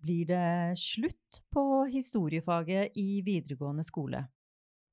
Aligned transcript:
Blir 0.00 0.24
det 0.24 0.78
slutt 0.80 1.42
på 1.52 1.84
historiefaget 1.92 2.96
i 2.96 3.20
videregående 3.20 3.84
skole? 3.84 4.22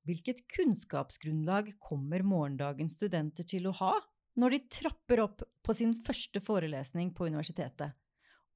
Hvilket 0.04 0.42
kunnskapsgrunnlag 0.52 1.70
kommer 1.80 2.26
morgendagens 2.28 2.98
studenter 2.98 3.48
til 3.48 3.70
å 3.70 3.76
ha 3.80 3.94
når 4.36 4.58
de 4.58 4.60
trapper 4.80 5.24
opp 5.24 5.46
på 5.64 5.78
sin 5.80 5.96
første 6.04 6.44
forelesning 6.44 7.14
på 7.16 7.30
universitetet? 7.32 7.96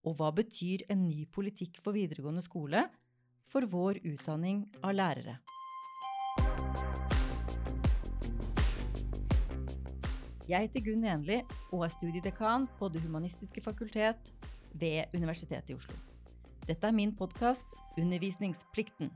Og 0.04 0.20
hva 0.20 0.34
betyr 0.36 0.84
en 0.92 1.08
ny 1.08 1.24
politikk 1.32 1.80
for 1.86 1.96
videregående 1.96 2.44
skole 2.44 2.84
for 3.48 3.64
vår 3.72 4.04
utdanning 4.12 4.66
av 4.84 5.00
lærere? 5.00 5.40
Jeg 10.52 10.68
heter 10.68 10.84
Gunn 10.84 11.08
Enli 11.08 11.44
og 11.72 11.88
er 11.88 11.96
studiedekan 11.96 12.68
på 12.76 12.92
Det 12.92 13.08
humanistiske 13.08 13.64
fakultet 13.64 14.36
ved 14.76 15.08
Universitetet 15.16 15.72
i 15.72 15.80
Oslo. 15.80 16.11
Dette 16.68 16.86
er 16.86 16.94
min 16.94 17.10
podkast 17.18 17.66
Undervisningsplikten. 17.98 19.10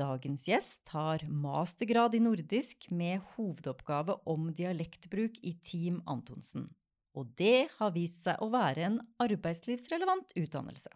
Dagens 0.00 0.48
gjest 0.48 0.88
har 0.90 1.22
mastergrad 1.30 2.16
i 2.18 2.20
nordisk 2.24 2.88
med 2.90 3.20
hovedoppgave 3.36 4.16
om 4.26 4.48
dialektbruk 4.50 5.38
i 5.46 5.52
Team 5.62 6.00
Antonsen. 6.10 6.66
Og 7.14 7.30
det 7.38 7.68
har 7.76 7.94
vist 7.94 8.26
seg 8.26 8.42
å 8.42 8.48
være 8.50 8.88
en 8.88 8.98
arbeidslivsrelevant 9.22 10.34
utdannelse. 10.42 10.90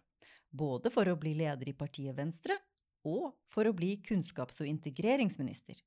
Både 0.51 0.91
for 0.91 1.07
å 1.07 1.15
bli 1.15 1.37
leder 1.39 1.71
i 1.71 1.77
partiet 1.77 2.17
Venstre 2.17 2.59
og 3.07 3.31
for 3.47 3.69
å 3.69 3.75
bli 3.77 3.95
kunnskaps- 4.03 4.59
og 4.59 4.67
integreringsminister. 4.73 5.79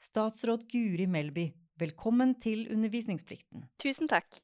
Statsråd 0.00 0.64
Guri 0.72 1.04
Melby, 1.10 1.50
velkommen 1.76 2.32
til 2.40 2.64
Undervisningsplikten. 2.72 3.68
Tusen 3.76 4.08
takk. 4.08 4.40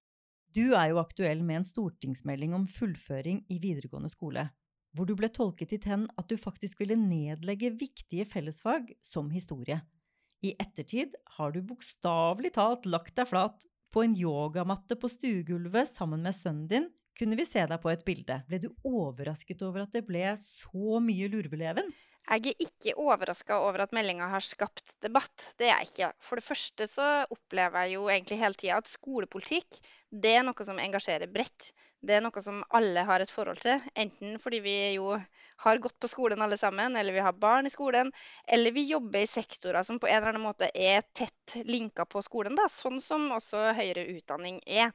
Du 0.50 0.72
er 0.74 0.88
jo 0.90 0.98
aktuell 0.98 1.44
med 1.46 1.60
en 1.60 1.66
stortingsmelding 1.66 2.56
om 2.56 2.64
fullføring 2.66 3.44
i 3.54 3.60
videregående 3.62 4.10
skole, 4.10 4.48
hvor 4.96 5.06
du 5.06 5.12
ble 5.14 5.28
tolket 5.30 5.70
dit 5.70 5.84
hen 5.86 6.08
at 6.18 6.26
du 6.26 6.34
faktisk 6.40 6.82
ville 6.82 6.96
nedlegge 6.98 7.70
viktige 7.78 8.26
fellesfag 8.26 8.90
som 9.06 9.30
historie. 9.30 9.78
I 10.42 10.56
ettertid 10.58 11.14
har 11.36 11.54
du 11.54 11.60
bokstavelig 11.62 12.54
talt 12.56 12.88
lagt 12.90 13.14
deg 13.20 13.30
flat 13.30 13.66
på 13.94 14.02
en 14.02 14.16
yogamatte 14.18 14.98
på 14.98 15.10
stuegulvet 15.12 15.92
sammen 15.92 16.26
med 16.26 16.34
sønnen 16.34 16.66
din, 16.70 16.90
kunne 17.14 17.38
vi 17.38 17.46
se 17.46 17.62
deg 17.70 17.78
på 17.82 17.90
et 17.92 18.02
bilde. 18.06 18.40
Ble 18.48 18.58
du 18.62 18.70
overrasket 18.86 19.62
over 19.66 19.84
at 19.84 19.94
det 19.94 20.02
ble 20.08 20.32
så 20.40 20.98
mye 21.04 21.30
lurveleven? 21.30 21.90
Jeg 22.28 22.52
er 22.52 22.64
ikke 22.66 22.96
overraska 23.00 23.56
over 23.64 23.82
at 23.84 23.94
meldinga 23.96 24.28
har 24.30 24.44
skapt 24.44 24.92
debatt. 25.02 25.52
Det 25.58 25.66
er 25.66 25.80
jeg 25.80 25.90
ikke. 25.90 26.10
For 26.22 26.38
det 26.38 26.46
første 26.46 26.86
så 26.90 27.08
opplever 27.30 27.86
jeg 27.86 27.96
jo 27.96 28.08
egentlig 28.12 28.38
hele 28.42 28.58
tida 28.60 28.78
at 28.78 28.90
skolepolitikk 28.90 29.80
det 30.10 30.36
er 30.36 30.44
noe 30.46 30.66
som 30.66 30.78
engasjerer 30.82 31.30
bredt. 31.30 31.70
Det 32.00 32.14
er 32.16 32.22
noe 32.24 32.42
som 32.42 32.62
alle 32.76 33.02
har 33.04 33.20
et 33.20 33.30
forhold 33.30 33.60
til. 33.60 33.82
Enten 33.98 34.38
fordi 34.40 34.60
vi 34.64 34.76
jo 34.94 35.12
har 35.64 35.82
gått 35.84 35.98
på 36.00 36.08
skolen 36.08 36.40
alle 36.40 36.56
sammen, 36.56 36.96
eller 36.96 37.12
vi 37.12 37.24
har 37.24 37.36
barn 37.36 37.68
i 37.68 37.72
skolen, 37.72 38.12
eller 38.48 38.72
vi 38.72 38.86
jobber 38.88 39.20
i 39.20 39.28
sektorer 39.28 39.84
som 39.84 40.00
på 40.00 40.08
en 40.08 40.16
eller 40.16 40.32
annen 40.32 40.46
måte 40.46 40.70
er 40.72 41.04
tett 41.12 41.58
linka 41.68 42.06
på 42.08 42.22
skolen, 42.24 42.56
da, 42.56 42.64
sånn 42.72 43.02
som 43.04 43.28
også 43.36 43.74
høyere 43.76 44.06
utdanning 44.16 44.62
er. 44.64 44.94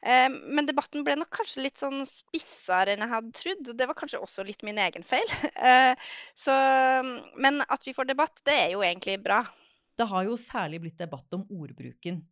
Eh, 0.00 0.28
men 0.32 0.68
debatten 0.68 1.04
ble 1.04 1.18
nok 1.20 1.32
kanskje 1.40 1.64
litt 1.66 1.80
sånn 1.80 2.02
spissere 2.08 2.94
enn 2.94 3.04
jeg 3.04 3.12
hadde 3.12 3.34
trodd. 3.36 3.72
Og 3.72 3.78
det 3.78 3.88
var 3.90 3.98
kanskje 3.98 4.22
også 4.24 4.44
litt 4.48 4.64
min 4.66 4.80
egen 4.80 5.06
feil. 5.06 5.26
Eh, 5.60 5.92
så, 6.34 6.54
men 7.36 7.60
at 7.68 7.84
vi 7.84 7.92
får 7.92 8.08
debatt, 8.08 8.40
det 8.48 8.54
er 8.62 8.70
jo 8.72 8.80
egentlig 8.84 9.18
bra. 9.20 9.42
Det 10.00 10.06
har 10.08 10.24
jo 10.24 10.38
særlig 10.40 10.80
blitt 10.86 11.02
debatt 11.02 11.36
om 11.36 11.44
ordbruken. 11.52 12.22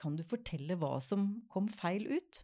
Kan 0.00 0.16
du 0.16 0.24
fortelle 0.26 0.78
hva 0.80 0.96
som 1.04 1.26
kom 1.52 1.68
feil 1.68 2.06
ut? 2.08 2.40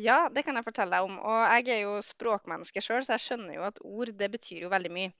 Ja, 0.00 0.28
det 0.32 0.44
kan 0.46 0.56
jeg 0.56 0.64
fortelle 0.64 0.96
deg 0.96 1.08
om. 1.08 1.18
Og 1.18 1.40
jeg 1.58 1.74
er 1.74 1.82
jo 1.82 1.96
språkmenneske 2.04 2.82
sjøl, 2.84 3.02
så 3.04 3.16
jeg 3.16 3.26
skjønner 3.26 3.56
jo 3.58 3.66
at 3.66 3.82
ord, 3.82 4.14
det 4.16 4.30
betyr 4.32 4.64
jo 4.64 4.72
veldig 4.72 4.92
mye. 4.94 5.10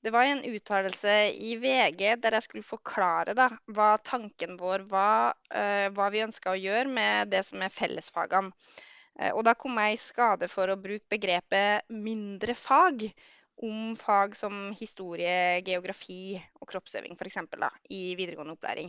Det 0.00 0.10
var 0.14 0.24
en 0.24 0.44
uttalelse 0.48 1.14
i 1.36 1.56
VG 1.60 2.14
der 2.22 2.36
jeg 2.38 2.46
skulle 2.46 2.64
forklare 2.64 3.34
da, 3.36 3.50
hva 3.68 3.90
tanken 4.00 4.56
vår 4.60 4.86
var, 4.88 5.36
uh, 5.52 5.88
hva 5.92 6.06
vi 6.14 6.22
ønska 6.24 6.54
å 6.54 6.60
gjøre 6.60 6.88
med 6.88 7.32
det 7.34 7.42
som 7.48 7.60
er 7.60 7.74
fellesfagene. 7.74 8.54
Uh, 9.20 9.32
og 9.34 9.44
da 9.44 9.52
kom 9.58 9.76
jeg 9.82 9.98
i 9.98 10.00
skade 10.00 10.48
for 10.48 10.72
å 10.72 10.78
bruke 10.80 11.04
begrepet 11.12 11.92
mindre 11.92 12.56
fag 12.56 13.10
om 13.66 13.94
fag 13.98 14.36
som 14.38 14.70
historie, 14.76 15.60
geografi 15.66 16.38
og 16.60 16.68
kroppsøving 16.70 17.16
f.eks. 17.16 17.38
i 17.92 18.00
videregående 18.16 18.54
opplæring. 18.56 18.88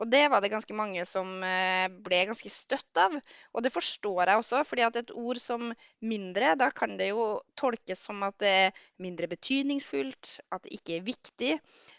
Og 0.00 0.08
det 0.12 0.22
var 0.32 0.40
det 0.40 0.52
ganske 0.54 0.76
mange 0.76 1.04
som 1.08 1.42
eh, 1.44 1.88
ble 2.06 2.22
ganske 2.30 2.52
støtt 2.52 3.00
av. 3.00 3.16
Og 3.52 3.64
det 3.64 3.74
forstår 3.74 4.22
jeg 4.24 4.40
også, 4.40 4.62
fordi 4.68 4.86
at 4.86 4.96
et 5.02 5.12
ord 5.12 5.40
som 5.42 5.68
mindre, 6.00 6.54
da 6.56 6.70
kan 6.72 6.96
det 6.96 7.10
jo 7.10 7.28
tolkes 7.60 8.06
som 8.08 8.24
at 8.24 8.38
det 8.40 8.54
er 8.66 8.82
mindre 9.02 9.28
betydningsfullt, 9.28 10.38
at 10.52 10.64
det 10.64 10.78
ikke 10.80 10.98
er 10.98 11.08
viktig. 11.10 11.52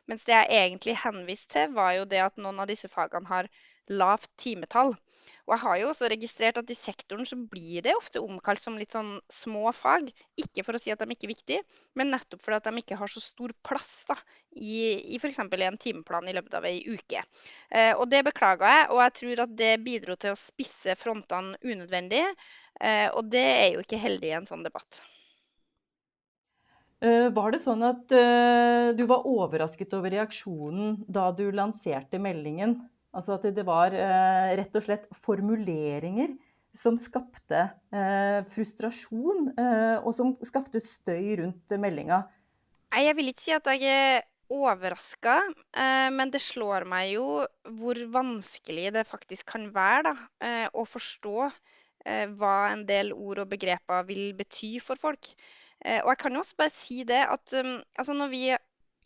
Mens 0.09 0.25
det 0.25 0.37
jeg 0.37 0.61
egentlig 0.63 0.97
henviste 1.03 1.53
til, 1.53 1.73
var 1.77 1.97
jo 1.99 2.09
det 2.09 2.23
at 2.23 2.41
noen 2.41 2.63
av 2.63 2.69
disse 2.69 2.89
fagene 2.89 3.29
har 3.29 3.49
lavt 3.89 4.31
timetall. 4.39 4.95
Og 5.47 5.53
jeg 5.55 5.63
har 5.63 5.77
jo 5.79 5.89
også 5.93 6.09
registrert 6.11 6.57
at 6.59 6.71
i 6.71 6.75
sektoren 6.75 7.27
så 7.27 7.37
blir 7.39 7.85
det 7.85 7.93
ofte 7.95 8.19
omkalt 8.19 8.59
som 8.59 8.75
litt 8.79 8.91
sånn 8.91 9.13
små 9.31 9.71
fag. 9.75 10.09
Ikke 10.43 10.65
for 10.67 10.75
å 10.75 10.81
si 10.81 10.91
at 10.91 10.99
de 10.99 11.15
ikke 11.15 11.29
er 11.29 11.31
viktige, 11.31 11.61
men 11.95 12.11
nettopp 12.11 12.43
fordi 12.43 12.59
at 12.59 12.67
de 12.67 12.83
ikke 12.83 12.97
har 12.99 13.11
så 13.11 13.23
stor 13.23 13.53
plass 13.63 13.93
da, 14.09 14.17
i, 14.59 14.97
i 15.15 15.19
f.eks. 15.21 15.39
en 15.39 15.79
timeplan 15.79 16.27
i 16.27 16.35
løpet 16.35 16.57
av 16.59 16.67
ei 16.67 16.81
uke. 16.83 17.23
Eh, 17.71 17.93
og 17.95 18.09
det 18.11 18.25
beklager 18.27 18.67
jeg, 18.67 18.89
og 18.91 19.03
jeg 19.05 19.17
tror 19.21 19.43
at 19.45 19.53
det 19.63 19.73
bidro 19.87 20.17
til 20.19 20.35
å 20.35 20.41
spisse 20.41 20.97
frontene 20.99 21.55
unødvendig. 21.63 22.25
Eh, 22.83 23.07
og 23.13 23.31
det 23.31 23.47
er 23.47 23.69
jo 23.77 23.85
ikke 23.87 24.03
heldig 24.03 24.33
i 24.33 24.39
en 24.41 24.49
sånn 24.51 24.67
debatt. 24.67 24.99
Uh, 26.97 27.29
var 27.29 27.53
det 27.53 27.59
sånn 27.61 27.83
at 27.85 28.09
uh, 28.09 28.89
du 28.97 29.03
var 29.05 29.27
overrasket 29.29 29.91
over 29.93 30.09
reaksjonen 30.15 30.95
da 31.05 31.27
du 31.29 31.45
lanserte 31.53 32.17
meldingen? 32.17 32.79
Altså 33.17 33.37
at 33.37 33.47
det 33.57 33.65
var 33.65 33.95
eh, 33.97 34.53
rett 34.59 34.77
og 34.77 34.85
slett 34.85 35.07
formuleringer 35.17 36.35
som 36.77 36.97
skapte 37.01 37.63
eh, 37.89 38.43
frustrasjon, 38.51 39.51
eh, 39.57 39.97
og 40.03 40.13
som 40.13 40.35
skapte 40.45 40.81
støy 40.83 41.39
rundt 41.41 41.77
meldinga. 41.81 42.21
Jeg 42.93 43.15
vil 43.17 43.31
ikke 43.31 43.43
si 43.43 43.55
at 43.55 43.69
jeg 43.73 43.87
er 43.89 44.27
overraska, 44.47 45.41
men 46.15 46.29
det 46.31 46.39
slår 46.39 46.85
meg 46.87 47.09
jo 47.17 47.41
hvor 47.75 47.97
vanskelig 48.13 48.93
det 48.95 49.03
faktisk 49.09 49.49
kan 49.51 49.65
være 49.75 50.05
da, 50.07 50.13
å 50.71 50.85
forstå 50.87 51.49
hva 52.39 52.53
en 52.69 52.85
del 52.87 53.11
ord 53.11 53.41
og 53.43 53.49
begreper 53.51 54.05
vil 54.07 54.29
bety 54.39 54.77
for 54.79 54.95
folk. 54.95 55.33
og 55.83 56.07
jeg 56.13 56.19
kan 56.21 56.39
jo 56.39 56.45
også 56.45 56.59
bare 56.63 56.71
si 56.71 57.01
det 57.03 57.19
at 57.27 57.57
um, 57.59 57.73
altså 57.99 58.15
når 58.15 58.31
vi 58.31 58.41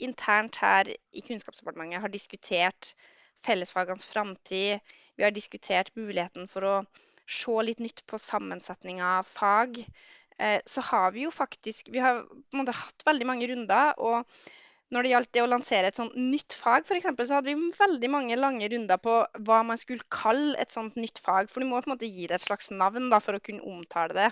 internt 0.06 0.62
her 0.62 0.94
i 0.94 1.26
Kunnskapsdepartementet 1.26 2.06
har 2.06 2.14
diskutert 2.14 2.94
fellesfagenes 3.46 4.08
framtid. 4.08 4.80
Vi 5.18 5.26
har 5.26 5.36
diskutert 5.36 5.94
muligheten 5.96 6.48
for 6.50 6.68
å 6.68 6.76
se 7.32 7.58
litt 7.64 7.80
nytt 7.84 8.04
på 8.10 8.20
sammensetning 8.20 9.02
av 9.04 9.28
fag. 9.28 9.84
Eh, 10.38 10.60
så 10.66 10.82
har 10.82 11.12
vi 11.12 11.28
jo 11.28 11.32
faktisk 11.32 11.92
Vi 11.94 12.00
har 12.00 12.24
på 12.26 12.58
en 12.58 12.64
måte 12.64 12.76
hatt 12.76 13.06
veldig 13.06 13.28
mange 13.28 13.48
runder. 13.48 13.94
og 13.98 14.26
når 14.92 15.06
det 15.06 15.12
gjaldt 15.14 15.32
det 15.36 15.42
å 15.42 15.48
lansere 15.48 15.88
et 15.88 15.96
sånt 15.96 16.16
nytt 16.20 16.54
fag, 16.54 16.84
eksempel, 16.92 17.28
så 17.28 17.38
hadde 17.38 17.54
vi 17.54 17.70
veldig 17.78 18.10
mange 18.12 18.36
lange 18.36 18.68
runder 18.74 19.00
på 19.00 19.22
hva 19.48 19.62
man 19.64 19.80
skulle 19.80 20.04
kalle 20.12 20.58
et 20.60 20.74
sånt 20.74 20.98
nytt 21.00 21.22
fag. 21.24 21.48
For 21.48 21.64
du 21.64 21.70
må 21.70 21.80
på 21.80 21.88
en 21.88 21.94
måte 21.94 22.10
gi 22.10 22.28
det 22.28 22.36
et 22.42 22.48
slags 22.48 22.68
navn 22.76 23.08
da, 23.14 23.22
for 23.24 23.38
å 23.38 23.44
kunne 23.44 23.64
omtale 23.64 24.18
det. 24.18 24.30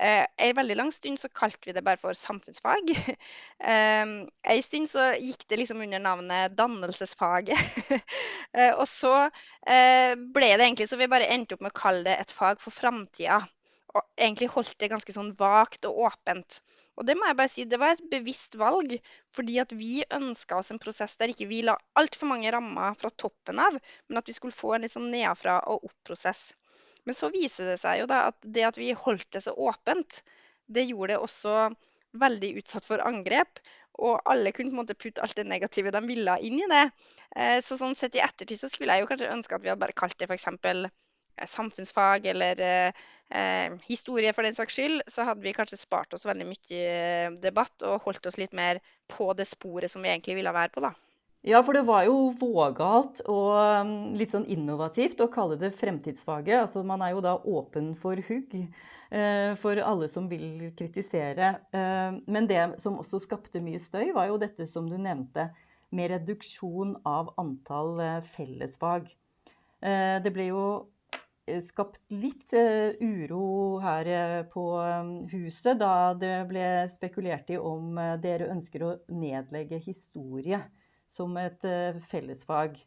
Eh, 0.00 0.24
en 0.46 0.56
veldig 0.56 0.76
lang 0.78 0.90
stund 0.92 1.20
så 1.20 1.28
kalte 1.36 1.68
vi 1.68 1.74
det 1.76 1.84
bare 1.84 2.00
for 2.00 2.16
samfunnsfag. 2.16 2.92
Eh, 3.62 4.02
en 4.02 4.62
stund 4.66 4.88
så 4.90 5.04
gikk 5.14 5.44
det 5.46 5.60
liksom 5.60 5.82
under 5.84 6.00
navnet 6.02 6.56
dannelsesfaget. 6.58 7.58
eh, 8.58 8.72
og 8.72 8.88
så 8.90 9.12
eh, 9.22 10.16
ble 10.16 10.48
det 10.56 10.64
egentlig 10.66 10.88
så 10.90 10.98
vi 10.98 11.10
bare 11.12 11.28
endte 11.30 11.54
opp 11.54 11.62
med 11.62 11.70
å 11.70 11.78
kalle 11.78 12.02
det 12.08 12.16
et 12.18 12.34
fag 12.34 12.58
for 12.62 12.74
framtida. 12.74 13.38
Og 13.92 14.02
egentlig 14.16 14.48
holdt 14.50 14.74
det 14.80 14.90
ganske 14.90 15.14
sånn 15.14 15.30
vagt 15.38 15.86
og 15.86 16.00
åpent. 16.08 16.58
Og 16.98 17.06
det 17.08 17.14
må 17.16 17.28
jeg 17.28 17.38
bare 17.38 17.52
si, 17.52 17.64
det 17.68 17.78
var 17.80 17.94
et 17.94 18.08
bevisst 18.10 18.56
valg, 18.60 18.96
fordi 19.32 19.60
at 19.62 19.70
vi 19.76 20.02
ønska 20.16 20.58
oss 20.58 20.72
en 20.74 20.80
prosess 20.82 21.14
der 21.20 21.32
ikke 21.32 21.48
vi 21.52 21.62
la 21.68 21.76
altfor 22.00 22.32
mange 22.32 22.50
rammer 22.52 22.96
fra 22.98 23.12
toppen 23.24 23.60
av, 23.62 23.78
men 24.08 24.20
at 24.20 24.28
vi 24.28 24.34
skulle 24.36 24.56
få 24.56 24.74
en 24.74 24.84
litt 24.84 24.96
sånn 24.96 25.12
nedafra 25.12 25.60
og 25.72 25.86
opp-prosess. 25.88 26.50
Men 27.08 27.18
så 27.18 27.30
viser 27.34 27.72
det 27.72 27.78
seg 27.82 28.02
jo 28.02 28.08
da 28.10 28.26
at 28.30 28.38
det 28.56 28.66
at 28.68 28.78
vi 28.80 28.92
holdt 28.96 29.28
det 29.34 29.44
så 29.44 29.54
åpent, 29.58 30.22
det 30.72 30.86
gjorde 30.88 31.14
det 31.14 31.22
også 31.22 31.56
veldig 32.22 32.52
utsatt 32.60 32.86
for 32.86 33.02
angrep. 33.04 33.62
Og 34.02 34.22
alle 34.30 34.54
kunne 34.56 34.72
på 34.72 34.76
en 34.78 34.82
måte 34.84 34.96
putte 34.96 35.20
alt 35.24 35.36
det 35.36 35.44
negative 35.48 35.92
de 35.92 36.00
ville 36.06 36.36
inn 36.46 36.60
i 36.62 36.68
det. 36.70 36.84
Eh, 37.36 37.58
så 37.64 37.76
sånn 37.76 37.96
sett 37.98 38.16
i 38.16 38.22
ettertid 38.24 38.60
så 38.60 38.70
skulle 38.72 38.94
jeg 38.96 39.04
jo 39.04 39.10
kanskje 39.10 39.32
ønske 39.34 39.58
at 39.58 39.64
vi 39.64 39.72
hadde 39.72 39.82
bare 39.82 39.96
kalt 39.98 40.16
det 40.20 40.30
f.eks. 40.30 40.48
Eh, 41.36 41.46
samfunnsfag 41.48 42.26
eller 42.26 42.60
eh, 42.60 42.92
eh, 43.40 43.72
historie 43.88 44.32
for 44.32 44.42
den 44.42 44.54
saks 44.54 44.76
skyld. 44.76 45.02
Så 45.08 45.24
hadde 45.28 45.44
vi 45.44 45.54
kanskje 45.56 45.80
spart 45.80 46.14
oss 46.14 46.26
veldig 46.28 46.48
mye 46.48 47.30
debatt 47.42 47.86
og 47.88 48.02
holdt 48.06 48.26
oss 48.28 48.38
litt 48.40 48.52
mer 48.56 48.80
på 49.12 49.32
det 49.36 49.48
sporet 49.48 49.90
som 49.90 50.04
vi 50.04 50.12
egentlig 50.12 50.38
ville 50.40 50.52
være 50.52 50.74
på, 50.74 50.84
da. 50.84 50.92
Ja, 51.42 51.58
for 51.66 51.74
det 51.74 51.82
var 51.82 52.04
jo 52.06 52.28
vågalt 52.38 53.18
og 53.26 53.56
um, 53.82 53.94
litt 54.14 54.30
sånn 54.30 54.46
innovativt 54.46 55.18
å 55.24 55.30
kalle 55.30 55.56
det 55.58 55.72
fremtidsfaget. 55.74 56.60
Altså 56.60 56.84
man 56.86 57.02
er 57.02 57.16
jo 57.16 57.22
da 57.24 57.32
åpen 57.34 57.96
for 57.98 58.20
hugg. 58.28 58.54
eh, 59.10 59.50
for 59.58 59.76
alle 59.76 60.06
som 60.08 60.28
vil 60.30 60.70
kritisere. 60.78 61.48
Eh, 61.74 62.14
men 62.30 62.46
det 62.46 62.78
som 62.80 63.00
også 63.02 63.18
skapte 63.20 63.60
mye 63.60 63.80
støy, 63.82 64.12
var 64.14 64.30
jo 64.30 64.38
dette 64.38 64.68
som 64.70 64.86
du 64.88 64.94
nevnte, 64.96 65.50
med 65.92 66.08
reduksjon 66.14 66.94
av 67.04 67.34
antall 67.36 67.98
fellesfag. 68.24 69.10
Det 69.82 70.30
ble 70.32 70.46
jo 70.46 70.62
skapt 71.60 71.98
litt 72.08 72.54
uro 73.02 73.76
her 73.82 74.08
på 74.48 74.64
huset 75.34 75.76
da 75.76 76.14
det 76.16 76.46
ble 76.48 76.64
spekulert 76.88 77.52
i 77.52 77.58
om 77.60 78.00
dere 78.24 78.48
ønsker 78.54 78.86
å 78.86 78.94
nedlegge 79.12 79.82
historie 79.84 80.62
som 81.12 81.36
et 81.36 81.68
fellesfag. 82.08 82.80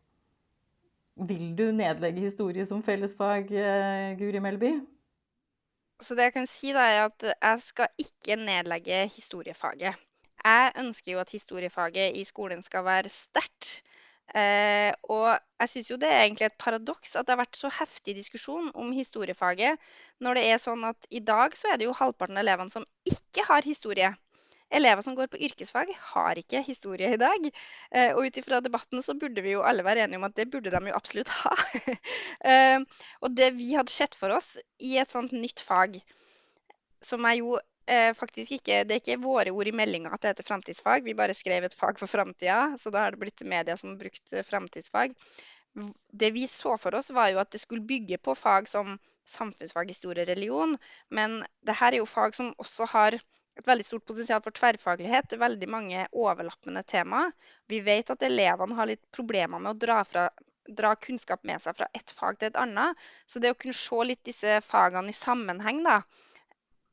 Vil 1.16 1.54
du 1.56 1.70
nedlegge 1.72 2.26
historie 2.26 2.66
som 2.68 2.82
fellesfag, 2.84 3.52
eh, 3.56 4.18
Guri 4.20 4.42
Melby? 4.44 4.72
Så 6.04 6.16
det 6.16 6.28
jeg 6.28 6.34
kan 6.36 6.48
si, 6.48 6.74
da, 6.76 6.84
er 6.92 7.06
at 7.06 7.24
jeg 7.24 7.62
skal 7.64 7.88
ikke 8.04 8.36
nedlegge 8.36 9.06
historiefaget. 9.14 9.96
Jeg 10.44 10.74
ønsker 10.82 11.14
jo 11.14 11.22
at 11.22 11.32
historiefaget 11.32 12.18
i 12.20 12.24
skolen 12.28 12.64
skal 12.64 12.84
være 12.84 13.10
sterkt. 13.10 13.80
Eh, 14.36 14.92
og 15.08 15.40
jeg 15.62 15.70
syns 15.70 15.90
jo 15.92 15.98
det 16.02 16.10
er 16.12 16.26
egentlig 16.26 16.50
et 16.50 16.60
paradoks 16.60 17.16
at 17.16 17.28
det 17.28 17.36
har 17.36 17.44
vært 17.46 17.58
så 17.62 17.70
heftig 17.72 18.18
diskusjon 18.18 18.72
om 18.76 18.92
historiefaget, 18.92 19.80
når 20.20 20.36
det 20.36 20.46
er 20.50 20.60
sånn 20.60 20.84
at 20.84 21.08
i 21.10 21.22
dag 21.24 21.56
så 21.56 21.72
er 21.72 21.80
det 21.80 21.88
jo 21.88 21.96
halvparten 21.96 22.36
av 22.36 22.44
elevene 22.44 22.74
som 22.74 22.88
ikke 23.08 23.46
har 23.48 23.64
historie. 23.64 24.12
Elever 24.74 25.02
som 25.06 25.16
går 25.16 25.28
på 25.30 25.40
yrkesfag, 25.46 25.92
har 26.14 26.40
ikke 26.42 26.64
historie 26.66 27.12
i 27.14 27.20
dag. 27.22 27.50
Eh, 27.92 28.12
og 28.16 28.26
ut 28.26 28.40
ifra 28.42 28.62
debatten 28.66 29.04
så 29.06 29.14
burde 29.20 29.44
vi 29.46 29.54
jo 29.54 29.62
alle 29.68 29.86
være 29.86 30.06
enige 30.06 30.18
om 30.18 30.26
at 30.28 30.36
det 30.38 30.48
burde 30.52 30.74
de 30.74 30.82
jo 30.90 30.98
absolutt 30.98 31.32
ha. 31.44 31.54
Eh, 32.46 32.82
og 33.26 33.32
det 33.34 33.48
vi 33.56 33.72
hadde 33.74 33.90
sett 33.90 34.14
for 34.18 34.30
oss 34.36 34.52
i 34.84 34.98
et 35.02 35.10
sånt 35.10 35.32
nytt 35.34 35.62
fag, 35.64 35.96
som 37.02 37.26
er 37.26 37.40
jo 37.40 37.56
eh, 37.90 38.12
faktisk 38.14 38.58
ikke 38.60 38.84
Det 38.86 38.94
er 38.94 39.02
ikke 39.02 39.24
våre 39.24 39.54
ord 39.56 39.70
i 39.70 39.74
meldinga 39.74 40.12
at 40.14 40.22
det 40.22 40.34
heter 40.34 40.48
framtidsfag, 40.50 41.08
vi 41.08 41.16
bare 41.18 41.34
skrev 41.38 41.66
et 41.66 41.78
fag 41.78 41.98
for 42.02 42.12
framtida, 42.12 42.76
så 42.82 42.94
da 42.94 43.06
har 43.06 43.16
det 43.16 43.22
blitt 43.24 43.46
media 43.50 43.78
som 43.78 43.94
har 43.94 44.02
brukt 44.04 44.36
framtidsfag. 44.50 45.16
Det 46.12 46.32
vi 46.36 46.46
så 46.48 46.76
for 46.78 46.96
oss, 47.00 47.10
var 47.16 47.32
jo 47.34 47.42
at 47.42 47.52
det 47.52 47.64
skulle 47.64 47.88
bygge 47.88 48.20
på 48.22 48.36
fag 48.38 48.70
som 48.70 48.98
samfunnsfag, 49.26 49.90
historie, 49.90 50.28
religion, 50.30 50.78
men 51.10 51.42
det 51.66 51.80
her 51.80 51.94
er 51.94 52.04
jo 52.04 52.10
fag 52.10 52.38
som 52.38 52.54
også 52.62 52.88
har 52.94 53.18
et 53.56 53.68
veldig 53.68 53.86
stort 53.88 54.06
potensial 54.06 54.42
for 54.44 54.56
tverrfaglighet. 54.56 55.30
Det 55.30 55.38
er 55.38 55.46
veldig 55.46 55.70
mange 55.72 56.08
overlappende 56.12 56.84
temaer. 56.88 57.32
Vi 57.72 57.80
vet 57.86 58.12
at 58.12 58.26
elevene 58.28 58.76
har 58.76 58.90
litt 58.90 59.04
problemer 59.16 59.62
med 59.62 59.76
å 59.76 59.80
dra, 59.86 60.02
fra, 60.08 60.28
dra 60.68 60.92
kunnskap 61.00 61.46
med 61.48 61.64
seg 61.64 61.78
fra 61.80 61.88
ett 61.96 62.12
fag 62.18 62.40
til 62.40 62.52
et 62.52 62.60
annet. 62.60 63.00
Så 63.26 63.40
det 63.40 63.54
å 63.54 63.58
kunne 63.60 63.78
se 63.78 64.02
litt 64.04 64.24
disse 64.28 64.60
fagene 64.66 65.14
i 65.14 65.18
sammenheng, 65.18 65.82
da, 65.88 66.02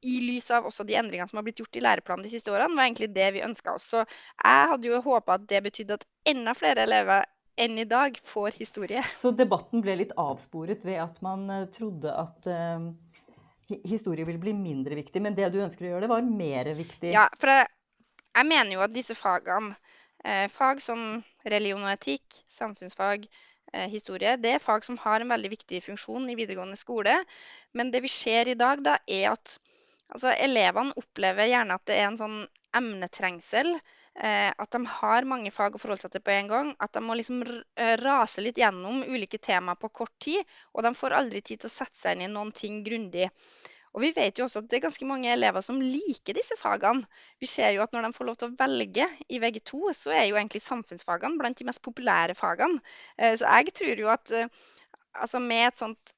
i 0.02 0.16
lys 0.22 0.50
av 0.54 0.66
også 0.66 0.86
de 0.86 0.96
endringene 0.98 1.30
som 1.30 1.38
har 1.38 1.46
blitt 1.46 1.60
gjort 1.62 1.78
i 1.78 1.82
læreplanen 1.82 2.26
de 2.26 2.32
siste 2.32 2.50
årene, 2.54 2.74
var 2.78 2.88
egentlig 2.88 3.12
det 3.14 3.28
vi 3.36 3.46
ønska 3.46 3.76
oss. 3.76 3.90
Så 3.94 4.02
jeg 4.02 4.72
hadde 4.72 4.90
jo 4.90 5.02
håpa 5.02 5.38
at 5.38 5.46
det 5.50 5.62
betydde 5.66 5.98
at 5.98 6.08
enda 6.30 6.54
flere 6.58 6.86
elever 6.86 7.26
enn 7.60 7.76
i 7.78 7.86
dag 7.86 8.16
får 8.26 8.56
historie. 8.58 9.02
Så 9.18 9.34
debatten 9.36 9.82
ble 9.84 9.98
litt 10.00 10.14
avsporet 10.18 10.86
ved 10.86 11.02
at 11.02 11.18
man 11.22 11.48
eh, 11.52 11.70
trodde 11.74 12.14
at 12.22 12.48
uh 12.50 12.92
historie 13.88 14.26
vil 14.28 14.40
bli 14.42 14.54
mindre 14.56 14.96
viktig, 14.98 15.22
men 15.24 15.36
det 15.38 15.50
du 15.52 15.60
ønsker 15.62 15.86
å 15.86 15.94
gjøre, 15.94 16.04
det 16.06 16.12
var 16.12 16.26
mer 16.26 16.72
viktig. 16.78 17.12
Ja, 17.14 17.28
for 17.40 17.52
jeg, 17.52 17.70
jeg 18.36 18.48
mener 18.48 18.76
jo 18.76 18.84
at 18.84 18.94
disse 18.94 19.16
fagene, 19.18 19.76
eh, 20.24 20.46
fag 20.52 20.82
som 20.84 21.22
religion 21.48 21.82
og 21.84 21.92
etikk, 21.94 22.42
samfunnsfag, 22.52 23.26
eh, 23.72 23.88
historie, 23.92 24.36
det 24.40 24.56
er 24.56 24.62
fag 24.62 24.84
som 24.86 24.98
har 25.02 25.22
en 25.22 25.32
veldig 25.32 25.52
viktig 25.52 25.82
funksjon 25.86 26.30
i 26.30 26.36
videregående 26.38 26.78
skole. 26.78 27.18
Men 27.74 27.92
det 27.94 28.04
vi 28.04 28.12
ser 28.12 28.50
i 28.52 28.58
dag, 28.58 28.84
da, 28.84 28.98
er 29.06 29.32
at 29.32 29.56
altså, 30.12 30.32
elevene 30.36 30.94
opplever 31.00 31.50
gjerne 31.50 31.78
at 31.78 31.88
det 31.88 31.98
er 31.98 32.08
en 32.10 32.20
sånn 32.20 32.38
emnetrengsel. 32.76 33.74
Eh, 34.14 34.52
at 34.60 34.74
de 34.74 34.78
har 34.86 35.24
mange 35.24 35.50
fag 35.50 35.76
å 35.76 35.80
forholde 35.80 36.04
seg 36.04 36.12
til 36.12 36.22
på 36.24 36.32
en 36.34 36.48
gang. 36.50 36.70
At 36.84 36.92
de 36.96 37.00
må 37.04 37.16
liksom 37.16 37.42
eh, 37.48 37.94
rase 38.00 38.44
litt 38.44 38.60
gjennom 38.60 39.00
ulike 39.08 39.40
temaer 39.40 39.78
på 39.80 39.88
kort 40.00 40.12
tid. 40.20 40.42
Og 40.76 40.84
de 40.84 40.92
får 40.96 41.16
aldri 41.16 41.40
tid 41.40 41.62
til 41.62 41.70
å 41.70 41.72
sette 41.72 41.96
seg 41.98 42.18
inn 42.18 42.26
i 42.26 42.32
noen 42.32 42.52
ting 42.56 42.82
grundig. 42.84 43.30
Og 43.92 44.00
vi 44.04 44.12
vet 44.16 44.38
jo 44.40 44.46
også 44.46 44.62
at 44.62 44.68
det 44.72 44.78
er 44.78 44.84
ganske 44.86 45.06
mange 45.08 45.32
elever 45.32 45.64
som 45.64 45.80
liker 45.80 46.36
disse 46.36 46.56
fagene. 46.60 47.04
Vi 47.40 47.48
ser 47.48 47.74
jo 47.74 47.82
at 47.84 47.92
når 47.92 48.06
de 48.06 48.16
får 48.16 48.28
lov 48.28 48.38
til 48.40 48.48
å 48.48 48.56
velge 48.60 49.08
i 49.28 49.40
VG2, 49.40 49.80
så 49.96 50.14
er 50.16 50.26
jo 50.28 50.38
egentlig 50.38 50.62
samfunnsfagene 50.64 51.40
blant 51.40 51.60
de 51.60 51.68
mest 51.68 51.82
populære 51.84 52.36
fagene. 52.36 52.80
Eh, 53.18 53.36
så 53.40 53.48
jeg 53.48 53.76
tror 53.76 54.04
jo 54.04 54.12
at 54.12 54.32
altså 55.12 55.40
med 55.44 55.66
et 55.66 55.80
sånt 55.80 56.14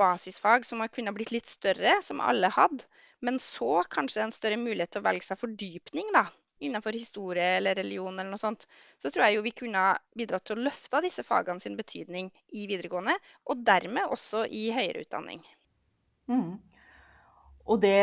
basisfag 0.00 0.64
som 0.64 0.80
har 0.80 0.92
kunnet 0.92 1.16
blitt 1.16 1.32
litt 1.34 1.48
større, 1.52 1.98
som 2.04 2.24
alle 2.24 2.48
hadde, 2.52 2.84
men 3.20 3.36
så 3.44 3.82
kanskje 3.92 4.24
en 4.24 4.32
større 4.32 4.56
mulighet 4.60 4.94
til 4.94 5.02
å 5.02 5.08
velge 5.10 5.28
seg 5.28 5.40
fordypning, 5.42 6.08
da 6.16 6.28
innenfor 6.58 6.96
historie 6.96 7.56
eller 7.58 7.78
religion 7.78 8.14
eller 8.14 8.30
noe 8.32 8.40
sånt, 8.40 8.66
så 8.98 9.10
tror 9.10 9.26
jeg 9.26 9.38
jo 9.38 9.44
vi 9.46 9.54
kunne 9.62 9.84
bidratt 10.18 10.46
til 10.48 10.58
å 10.58 10.66
løfte 10.68 11.02
disse 11.04 11.24
fagene 11.26 11.62
sin 11.62 11.76
betydning 11.78 12.30
i 12.54 12.66
videregående, 12.70 13.14
og 13.48 13.62
dermed 13.66 14.14
også 14.14 14.46
i 14.50 14.68
høyere 14.74 15.04
utdanning. 15.06 15.44
Mm. 16.28 16.58
Og 17.68 17.82
det 17.82 17.98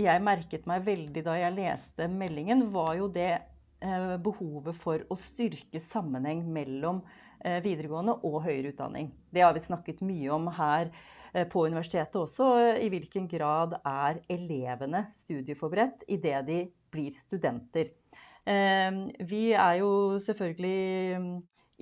jeg 0.00 0.24
merket 0.24 0.64
meg 0.68 0.86
veldig 0.86 1.24
da 1.24 1.36
jeg 1.36 1.56
leste 1.56 2.08
meldingen, 2.08 2.64
var 2.72 2.94
jo 2.96 3.10
det 3.12 3.32
eh, 3.36 4.14
behovet 4.22 4.76
for 4.78 5.04
å 5.12 5.18
styrke 5.20 5.80
sammenheng 5.82 6.40
mellom 6.52 7.02
eh, 7.44 7.60
videregående 7.64 8.16
og 8.24 8.40
høyere 8.46 8.72
utdanning. 8.72 9.10
Det 9.28 9.44
har 9.44 9.52
vi 9.56 9.64
snakket 9.66 10.00
mye 10.06 10.32
om 10.32 10.48
her 10.56 10.88
eh, 11.34 11.44
på 11.44 11.66
universitetet 11.68 12.16
også. 12.22 12.48
I 12.80 12.88
hvilken 12.92 13.28
grad 13.28 13.76
er 13.82 14.22
elevene 14.32 15.06
studieforberedt 15.16 16.08
idet 16.16 16.40
de 16.48 16.62
blir 16.96 17.20
studenter. 17.20 17.92
Ehm, 18.48 19.06
vi 19.28 19.50
er 19.52 19.82
jo 19.82 19.90
selvfølgelig 20.22 21.20
mm, 21.20 21.36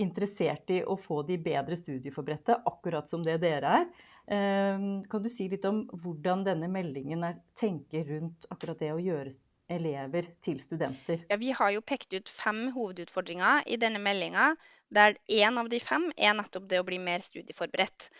interessert 0.05 0.73
i 0.75 0.81
å 0.83 0.97
få 0.99 1.23
de 1.29 1.39
bedre 1.39 1.79
studieforberedte, 1.79 2.59
akkurat 2.67 3.11
som 3.11 3.25
det 3.27 3.39
dere 3.45 3.79
er. 3.81 3.89
Ehm, 4.35 5.03
kan 5.11 5.23
du 5.23 5.31
si 5.33 5.49
litt 5.53 5.67
om 5.69 5.85
hvordan 5.93 6.45
denne 6.47 6.71
meldingen 6.73 7.27
er, 7.29 7.43
tenker 7.59 8.09
rundt 8.15 8.49
akkurat 8.51 8.81
det 8.81 8.95
å 8.95 9.03
gjøre 9.03 9.35
elever 9.71 10.31
til 10.45 10.59
studenter? 10.61 11.25
Ja, 11.31 11.39
vi 11.41 11.53
har 11.57 11.75
jo 11.75 11.85
pekt 11.85 12.17
ut 12.17 12.33
fem 12.33 12.67
hovedutfordringer 12.75 13.69
i 13.69 13.79
denne 13.81 14.01
meldinga, 14.03 14.55
der 14.95 15.19
én 15.33 15.59
av 15.61 15.69
de 15.73 15.81
fem 15.83 16.11
er 16.17 16.37
nettopp 16.37 16.69
det 16.71 16.81
å 16.81 16.87
bli 16.87 17.01
mer 17.03 17.25
studieforberedt. 17.25 18.11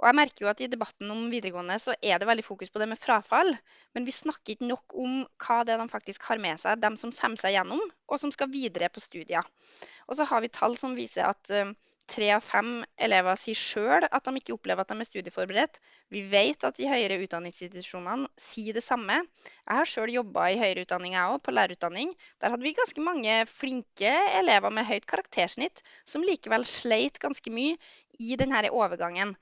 Og 0.00 0.08
jeg 0.08 0.18
merker 0.18 0.44
jo 0.44 0.50
at 0.50 0.62
I 0.64 0.70
debatten 0.72 1.10
om 1.14 1.28
videregående 1.32 1.76
så 1.82 1.94
er 2.00 2.18
det 2.18 2.28
veldig 2.30 2.44
fokus 2.46 2.72
på 2.72 2.82
det 2.82 2.88
med 2.90 3.00
frafall. 3.00 3.52
Men 3.94 4.08
vi 4.08 4.14
snakker 4.16 4.56
ikke 4.56 4.70
nok 4.70 4.96
om 4.98 5.22
hva 5.44 5.60
det 5.66 5.76
er 5.76 5.82
de 5.82 5.92
faktisk 5.92 6.26
har 6.30 6.42
med 6.42 6.60
seg, 6.62 6.80
dem 6.82 6.98
som 7.00 7.14
kommer 7.14 7.40
seg 7.40 7.56
gjennom, 7.56 7.82
og 8.08 8.20
som 8.20 8.32
skal 8.34 8.50
videre 8.52 8.90
på 8.92 9.04
studier. 9.04 9.46
Og 10.08 10.18
så 10.18 10.26
har 10.28 10.42
vi 10.42 10.52
tall 10.52 10.74
som 10.80 10.96
viser 10.98 11.28
at 11.28 11.52
uh, 11.54 11.70
tre 12.10 12.28
av 12.34 12.42
fem 12.44 12.82
elever 13.00 13.38
sier 13.38 13.56
sjøl 13.56 14.04
at 14.08 14.26
de 14.26 14.40
ikke 14.40 14.54
opplever 14.56 14.84
at 14.84 14.90
de 14.90 14.98
er 15.00 15.08
studieforberedt. 15.08 15.78
Vi 16.12 16.24
vet 16.32 16.64
at 16.66 16.76
de 16.76 16.88
høyere 16.90 17.20
utdanningsinstitusjonene 17.24 18.28
sier 18.40 18.76
det 18.76 18.84
samme. 18.84 19.20
Jeg 19.62 19.78
har 19.78 19.88
sjøl 19.88 20.12
jobba 20.12 20.50
i 20.50 20.58
høyere 20.60 20.84
utdanning, 20.84 21.16
jeg 21.16 21.36
òg, 21.36 21.40
på 21.46 21.54
lærerutdanning. 21.54 22.12
Der 22.42 22.52
hadde 22.52 22.66
vi 22.66 22.74
ganske 22.76 23.04
mange 23.04 23.38
flinke 23.48 24.12
elever 24.40 24.74
med 24.74 24.88
høyt 24.88 25.06
karaktersnitt 25.08 25.84
som 26.04 26.26
likevel 26.26 26.66
sleit 26.68 27.22
ganske 27.22 27.54
mye 27.54 27.78
i 28.20 28.36
denne 28.40 28.66
overgangen. 28.72 29.36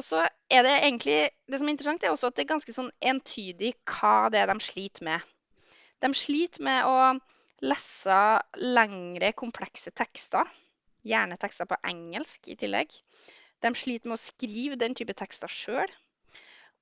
Og 0.00 0.04
så 0.06 0.22
er 0.48 0.64
det 0.64 0.78
egentlig 0.78 1.18
Det 1.44 1.58
som 1.60 1.68
er 1.68 1.74
interessant, 1.74 2.04
er 2.04 2.14
også 2.14 2.30
at 2.30 2.38
det 2.38 2.46
er 2.46 2.54
ganske 2.54 2.72
sånn 2.72 2.88
entydig 3.04 3.74
hva 3.84 4.30
det 4.32 4.40
er 4.40 4.48
de 4.48 4.56
sliter 4.64 5.04
med. 5.04 5.26
De 6.00 6.08
sliter 6.16 6.64
med 6.64 6.88
å 6.88 6.94
lese 7.68 8.20
lengre, 8.56 9.34
komplekse 9.36 9.92
tekster. 9.92 10.48
Gjerne 11.04 11.36
tekster 11.42 11.68
på 11.68 11.76
engelsk 11.90 12.48
i 12.48 12.56
tillegg. 12.62 12.96
De 13.60 13.74
sliter 13.76 14.08
med 14.08 14.16
å 14.16 14.22
skrive 14.22 14.80
den 14.80 14.96
type 14.96 15.12
tekster 15.20 15.52
sjøl. 15.52 15.92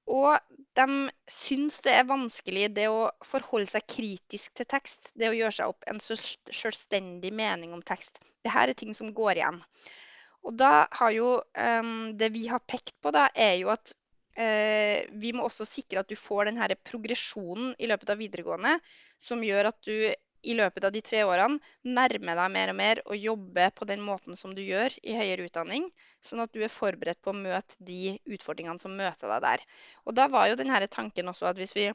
Og 0.08 0.38
de 0.78 0.86
syns 1.26 1.82
det 1.84 1.96
er 1.98 2.06
vanskelig 2.08 2.68
det 2.76 2.86
å 2.88 3.08
forholde 3.26 3.68
seg 3.72 3.88
kritisk 3.98 4.54
til 4.54 4.70
tekst. 4.70 5.10
Det 5.18 5.32
å 5.32 5.36
gjøre 5.36 5.56
seg 5.58 5.74
opp 5.74 5.90
en 5.90 5.98
selvstendig 6.00 7.34
mening 7.34 7.74
om 7.74 7.82
tekst. 7.82 8.22
Dette 8.46 8.62
er 8.62 8.78
ting 8.78 8.94
som 8.94 9.10
går 9.16 9.42
igjen. 9.42 9.58
Og 10.48 10.56
da 10.56 10.86
har 11.00 11.12
jo 11.12 11.32
um, 11.38 12.12
Det 12.16 12.30
vi 12.32 12.46
har 12.48 12.64
pekt 12.64 12.94
på, 13.02 13.12
da, 13.14 13.28
er 13.36 13.58
jo 13.60 13.72
at 13.74 13.92
uh, 14.38 15.04
vi 15.20 15.34
må 15.36 15.44
også 15.44 15.66
sikre 15.68 16.00
at 16.00 16.08
du 16.08 16.16
får 16.16 16.48
den 16.48 16.60
her 16.60 16.72
progresjonen 16.88 17.74
i 17.78 17.90
løpet 17.90 18.14
av 18.14 18.22
videregående 18.22 18.78
som 19.20 19.44
gjør 19.44 19.72
at 19.72 19.78
du 19.84 20.08
i 20.46 20.54
løpet 20.54 20.84
av 20.86 20.92
de 20.94 21.00
tre 21.02 21.24
årene 21.26 21.58
nærmer 21.96 22.38
deg 22.38 22.52
mer 22.54 22.72
og 22.72 22.76
mer 22.78 23.00
og 23.06 23.16
jobber 23.18 23.72
på 23.74 23.88
den 23.90 24.04
måten 24.06 24.38
som 24.38 24.54
du 24.54 24.60
gjør 24.62 24.94
i 25.02 25.16
høyere 25.18 25.48
utdanning, 25.48 25.88
sånn 26.24 26.44
at 26.44 26.52
du 26.54 26.62
er 26.62 26.72
forberedt 26.72 27.20
på 27.24 27.32
å 27.32 27.40
møte 27.40 27.74
de 27.82 28.14
utfordringene 28.30 28.82
som 28.82 28.94
møter 28.96 29.32
deg 29.34 29.42
der. 29.44 29.64
Og 30.06 30.14
da 30.14 30.28
var 30.30 30.48
jo 30.48 30.58
denne 30.60 30.86
tanken 30.94 31.32
også 31.32 31.50
at 31.50 31.58
hvis 31.58 31.74
vi 31.76 31.88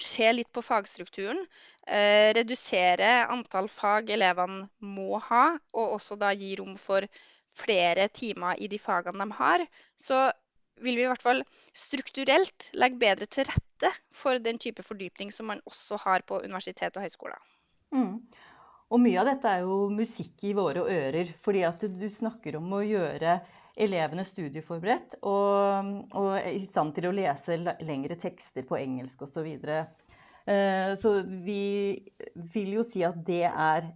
ser 0.00 0.32
litt 0.34 0.50
på 0.52 0.64
fagstrukturen, 0.64 1.42
eh, 1.86 2.32
redusere 2.34 3.28
antall 3.30 3.68
fag 3.68 4.10
elevene 4.10 4.68
må 4.80 5.20
ha, 5.28 5.58
og 5.76 5.98
også 5.98 6.16
da 6.18 6.32
gi 6.32 6.54
rom 6.58 6.76
for 6.80 7.06
flere 7.56 8.08
timer 8.14 8.60
i 8.62 8.68
de 8.70 8.78
fagene 8.80 9.24
de 9.24 9.38
har, 9.38 9.64
så 9.98 10.30
vil 10.82 10.98
vi 10.98 11.04
i 11.04 11.10
hvert 11.10 11.22
fall 11.22 11.42
strukturelt 11.76 12.70
legge 12.78 13.00
bedre 13.00 13.28
til 13.30 13.46
rette 13.48 13.92
for 14.14 14.40
den 14.42 14.58
type 14.62 14.82
fordypning 14.84 15.30
som 15.34 15.50
man 15.52 15.62
også 15.68 16.00
har 16.04 16.24
på 16.26 16.40
universitet 16.42 16.96
og 16.96 17.04
høyskoler. 17.04 17.38
Mm. 17.94 18.18
Og 18.92 19.00
mye 19.00 19.20
av 19.20 19.28
dette 19.30 19.48
er 19.48 19.64
jo 19.64 19.86
musikk 19.92 20.42
i 20.48 20.54
våre 20.56 20.84
ører, 20.84 21.32
fordi 21.40 21.64
at 21.64 21.84
du 21.88 22.08
snakker 22.12 22.58
om 22.58 22.72
å 22.76 22.82
gjøre 22.84 23.38
elevene 23.80 24.24
studieforberedt 24.28 25.16
og, 25.24 25.92
og 26.18 26.32
i 26.50 26.60
stand 26.66 26.92
til 26.96 27.08
å 27.08 27.14
lese 27.16 27.56
lengre 27.62 28.18
tekster 28.20 28.66
på 28.68 28.76
engelsk 28.76 29.24
osv. 29.24 29.48
Så. 29.62 29.78
Eh, 30.44 30.92
så 31.00 31.14
vi 31.24 31.64
vil 32.52 32.74
jo 32.76 32.84
si 32.84 33.04
at 33.06 33.16
det 33.24 33.46
er 33.48 33.88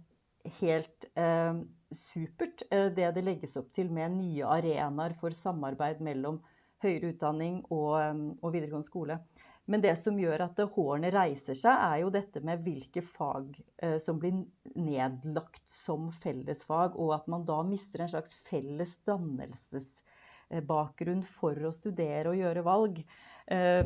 helt 0.61 1.09
eh, 1.13 1.61
supert, 1.93 2.63
eh, 2.71 2.87
det 2.93 3.11
det 3.15 3.23
legges 3.25 3.57
opp 3.59 3.71
til 3.75 3.89
med 3.93 4.11
nye 4.17 4.45
arenaer 4.45 5.13
for 5.17 5.29
samarbeid 5.35 6.01
mellom 6.03 6.41
høyere 6.83 7.07
utdanning 7.13 7.63
og, 7.73 7.93
og 8.41 8.53
videregående 8.53 8.85
skole. 8.85 9.19
Men 9.67 9.81
det 9.83 9.97
som 9.99 10.15
gjør 10.19 10.41
at 10.45 10.59
hårene 10.77 11.09
reiser 11.11 11.55
seg, 11.59 11.75
er 11.75 11.97
jo 12.05 12.09
dette 12.13 12.39
med 12.45 12.61
hvilke 12.63 13.01
fag 13.03 13.57
eh, 13.83 13.97
som 13.99 14.19
blir 14.21 14.33
nedlagt 14.79 15.67
som 15.67 16.11
fellesfag, 16.15 16.95
og 16.95 17.13
at 17.17 17.27
man 17.31 17.45
da 17.47 17.63
mister 17.67 18.01
en 18.03 18.09
slags 18.13 18.35
felles 18.45 18.93
dannelsesbakgrunn 19.09 21.23
for 21.27 21.67
å 21.67 21.71
studere 21.75 22.29
og 22.31 22.39
gjøre 22.39 22.63
valg. 22.63 23.03
Eh, 23.47 23.83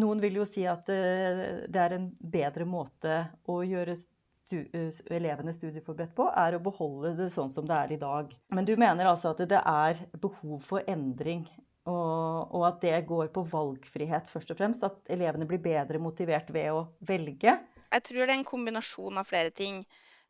noen 0.00 0.20
vil 0.24 0.36
jo 0.40 0.46
si 0.48 0.64
at 0.68 0.88
eh, 0.92 1.68
det 1.68 1.80
er 1.84 1.92
en 1.98 2.08
bedre 2.20 2.64
måte 2.68 3.28
å 3.48 3.62
gjøre 3.64 3.96
eh, 3.96 4.04
elevene 4.50 5.54
studieforberedt 5.54 6.14
på, 6.16 6.26
er 6.36 6.56
å 6.56 6.62
beholde 6.62 7.14
det 7.18 7.30
sånn 7.34 7.52
som 7.54 7.66
det 7.68 7.76
er 7.76 7.94
i 7.94 8.00
dag. 8.00 8.32
Men 8.54 8.68
du 8.68 8.74
mener 8.80 9.10
altså 9.10 9.32
at 9.34 9.42
det 9.50 9.60
er 9.60 10.00
behov 10.20 10.60
for 10.66 10.86
endring 10.90 11.46
og, 11.88 12.52
og, 12.52 12.64
at 12.68 12.82
det 12.84 12.98
går 13.08 13.30
på 13.34 13.44
valgfrihet 13.50 14.28
først 14.30 14.52
og 14.52 14.58
fremst. 14.58 14.84
At 14.86 15.12
elevene 15.12 15.48
blir 15.48 15.62
bedre 15.64 16.00
motivert 16.02 16.50
ved 16.54 16.70
å 16.74 16.84
velge. 17.08 17.56
Jeg 17.90 18.06
tror 18.06 18.22
det 18.22 18.28
er 18.28 18.36
en 18.38 18.46
kombinasjon 18.46 19.18
av 19.18 19.28
flere 19.28 19.52
ting. 19.54 19.82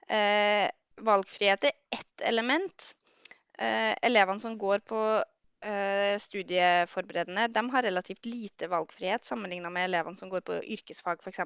Eh, 0.08 0.68
valgfrihet 1.04 1.66
er 1.68 1.76
ett 1.98 2.24
element. 2.30 2.92
Eh, 3.58 3.92
elevene 4.06 4.40
som 4.40 4.56
går 4.58 4.80
på 4.88 5.00
eh, 5.18 6.16
studieforberedende, 6.22 7.48
de 7.52 7.64
har 7.74 7.84
relativt 7.84 8.24
lite 8.24 8.70
valgfrihet 8.72 9.26
sammenlignet 9.28 9.74
med 9.74 9.90
elevene 9.90 10.16
som 10.16 10.30
går 10.32 10.46
på 10.46 10.60
yrkesfag 10.76 11.20
f.eks. 11.20 11.42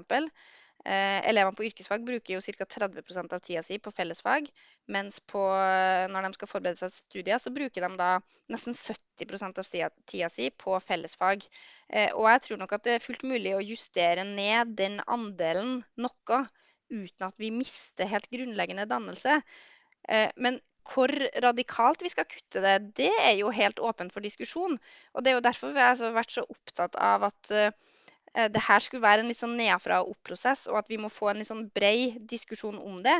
Eh, 0.85 1.21
elevene 1.31 1.57
på 1.57 1.65
yrkesfag 1.65 2.03
bruker 2.05 2.35
jo 2.35 2.41
ca. 2.45 2.67
30 2.69 3.33
av 3.33 3.39
tida 3.41 3.63
si 3.65 3.79
på 3.81 3.93
fellesfag, 3.97 4.51
mens 4.93 5.17
på, 5.33 5.41
eh, 5.57 6.05
når 6.13 6.27
de 6.27 6.37
skal 6.37 6.51
forberede 6.51 6.77
seg 6.77 6.91
til 6.93 7.05
studier, 7.07 7.41
så 7.41 7.53
bruker 7.55 7.87
de 7.87 7.97
da 7.97 8.09
nesten 8.53 8.77
70 8.77 9.81
av 9.81 9.95
tida 10.05 10.29
si 10.29 10.51
på 10.51 10.77
fellesfag. 10.85 11.47
Eh, 11.89 12.11
og 12.13 12.29
jeg 12.29 12.43
tror 12.45 12.61
nok 12.61 12.75
at 12.77 12.85
det 12.85 12.99
er 12.99 13.07
fullt 13.07 13.25
mulig 13.25 13.55
å 13.57 13.65
justere 13.65 14.27
ned 14.29 14.77
den 14.77 15.01
andelen 15.09 15.79
noe 15.97 16.43
uten 16.93 17.27
at 17.31 17.41
vi 17.41 17.49
mister 17.49 18.05
helt 18.05 18.29
grunnleggende 18.29 18.85
dannelse. 18.87 19.41
Men 20.37 20.59
hvor 20.85 21.09
radikalt 21.41 22.03
vi 22.05 22.11
skal 22.13 22.29
kutte 22.29 22.61
det, 22.61 22.75
det 23.01 23.09
er 23.25 23.39
jo 23.39 23.49
helt 23.49 23.81
åpent 23.81 24.13
for 24.13 24.21
diskusjon. 24.21 24.77
Og 25.17 25.25
det 25.25 25.33
er 25.33 25.39
jo 25.39 25.47
derfor 25.47 25.73
vi 25.73 25.81
har 25.81 25.97
vært 26.13 26.37
så 26.37 26.45
opptatt 26.45 27.01
av 27.01 27.25
at 27.33 27.73
det 28.35 28.63
her 28.67 28.83
skulle 28.83 29.05
være 29.05 29.23
en 29.23 29.29
litt 29.31 29.39
sånn 29.39 29.53
nedfra 29.55 30.01
og 30.03 30.15
opp-prosess, 30.15 30.65
og 30.67 30.81
at 30.81 30.89
vi 30.91 30.97
må 30.99 31.07
få 31.13 31.29
en 31.31 31.39
litt 31.39 31.47
sånn 31.47 31.69
brei 31.77 32.17
diskusjon 32.19 32.81
om 32.83 32.97
det. 33.05 33.15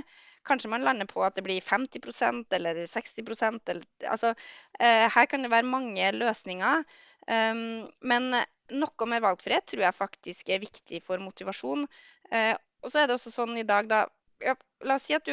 Kanskje 0.45 0.71
man 0.73 0.85
lander 0.85 1.07
på 1.09 1.23
at 1.25 1.37
det 1.39 1.45
blir 1.47 1.63
50% 1.65 2.57
eller 2.59 2.83
60 2.91 3.23
eller, 3.71 3.85
altså, 4.11 4.35
eh, 4.81 5.07
Her 5.15 5.27
kan 5.31 5.43
det 5.43 5.51
være 5.53 5.71
mange 5.71 6.11
løsninger. 6.13 6.83
Um, 7.25 7.87
men 8.05 8.35
noe 8.75 9.07
med 9.09 9.23
valgfrihet 9.25 9.65
tror 9.71 9.87
jeg 9.87 9.97
faktisk 9.97 10.51
er 10.53 10.61
viktig 10.61 11.01
for 11.07 11.23
motivasjon. 11.23 11.87
Uh, 12.29 12.53
og 12.85 12.93
så 12.93 13.01
er 13.01 13.09
det 13.09 13.17
også 13.17 13.33
sånn 13.33 13.57
i 13.57 13.65
dag, 13.65 13.89
da 13.89 14.05
ja, 14.45 14.57
La 14.85 14.99
oss 14.99 15.07
si 15.09 15.17
at 15.17 15.25
du, 15.25 15.33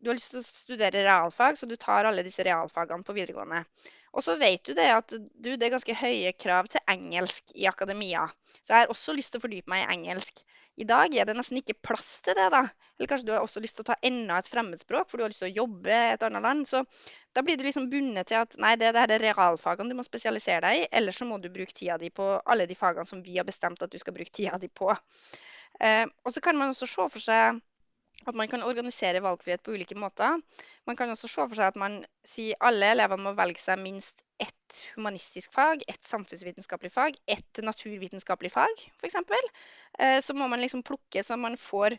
du 0.00 0.10
har 0.10 0.18
lyst 0.18 0.34
til 0.34 0.42
å 0.42 0.44
studere 0.44 1.06
realfag, 1.06 1.56
så 1.56 1.68
du 1.68 1.78
tar 1.80 2.04
alle 2.04 2.26
disse 2.26 2.44
realfagene 2.44 3.06
på 3.06 3.16
videregående. 3.16 3.62
Og 4.10 4.24
så 4.26 4.34
vet 4.40 4.64
du 4.66 4.74
det 4.74 4.88
at 4.90 5.12
du, 5.12 5.50
det 5.54 5.62
er 5.62 5.74
ganske 5.76 5.94
høye 5.94 6.32
krav 6.34 6.70
til 6.70 6.82
engelsk 6.90 7.52
i 7.54 7.68
akademia. 7.70 8.24
Så 8.60 8.72
jeg 8.72 8.82
har 8.82 8.90
også 8.92 9.14
lyst 9.14 9.32
til 9.32 9.40
å 9.40 9.44
fordype 9.44 9.70
meg 9.70 9.84
i 9.84 9.94
engelsk. 9.94 10.42
I 10.80 10.86
dag 10.88 11.14
er 11.14 11.28
det 11.28 11.36
nesten 11.36 11.60
ikke 11.60 11.76
plass 11.84 12.18
til 12.24 12.34
det, 12.38 12.48
da. 12.54 12.64
Eller 12.96 13.10
kanskje 13.10 13.28
du 13.28 13.32
har 13.34 13.44
også 13.44 13.62
lyst 13.62 13.78
til 13.78 13.84
å 13.84 13.90
ta 13.90 13.96
enda 14.06 14.38
et 14.40 14.48
fremmedspråk, 14.50 15.10
for 15.10 15.18
du 15.20 15.24
har 15.24 15.32
lyst 15.32 15.44
til 15.44 15.50
å 15.50 15.62
jobbe 15.62 15.92
i 15.94 16.12
et 16.14 16.26
annet 16.26 16.44
land. 16.44 16.66
Så 16.68 16.82
da 17.36 17.44
blir 17.46 17.60
du 17.60 17.64
liksom 17.66 17.88
bundet 17.92 18.30
til 18.32 18.40
at 18.40 18.56
nei, 18.60 18.74
det, 18.80 18.90
det 18.96 19.16
er 19.18 19.26
realfagene 19.28 19.92
du 19.92 19.98
må 19.98 20.06
spesialisere 20.06 20.62
deg 20.66 20.82
i, 20.82 20.86
eller 21.00 21.16
så 21.16 21.28
må 21.28 21.38
du 21.38 21.50
bruke 21.52 21.76
tida 21.76 21.98
di 22.00 22.10
på 22.14 22.32
alle 22.40 22.66
de 22.70 22.78
fagene 22.78 23.06
som 23.08 23.22
vi 23.24 23.38
har 23.38 23.48
bestemt 23.48 23.82
at 23.84 23.92
du 23.92 23.98
skal 24.00 24.16
bruke 24.16 24.34
tida 24.34 24.58
di 24.60 24.72
på. 24.72 24.90
Eh, 25.80 26.06
og 26.24 26.34
så 26.34 26.42
kan 26.44 26.58
man 26.58 26.74
også 26.74 26.88
se 26.90 27.10
for 27.14 27.24
seg 27.24 27.60
at 28.28 28.36
man 28.36 28.48
kan 28.50 28.64
organisere 28.66 29.22
valgfrihet 29.24 29.62
på 29.64 29.72
ulike 29.76 29.96
måter. 29.98 30.40
Man 30.86 30.96
kan 30.96 31.10
også 31.12 31.28
se 31.28 31.46
for 31.46 31.56
seg 31.56 31.72
at 31.72 31.78
man 31.80 32.00
sier 32.26 32.58
alle 32.66 32.92
elevene 32.94 33.24
må 33.24 33.32
velge 33.38 33.62
seg 33.62 33.80
minst 33.80 34.24
ett 34.40 34.80
humanistisk 34.94 35.52
fag, 35.52 35.82
ett 35.88 36.04
samfunnsvitenskapelig 36.08 36.92
fag, 36.92 37.16
ett 37.28 37.60
naturvitenskapelig 37.64 38.52
fag, 38.54 38.84
f.eks. 39.00 39.18
Eh, 39.98 40.18
så 40.24 40.36
må 40.36 40.48
man 40.48 40.62
liksom 40.62 40.84
plukke 40.86 41.24
så 41.24 41.36
man 41.36 41.58
får, 41.60 41.96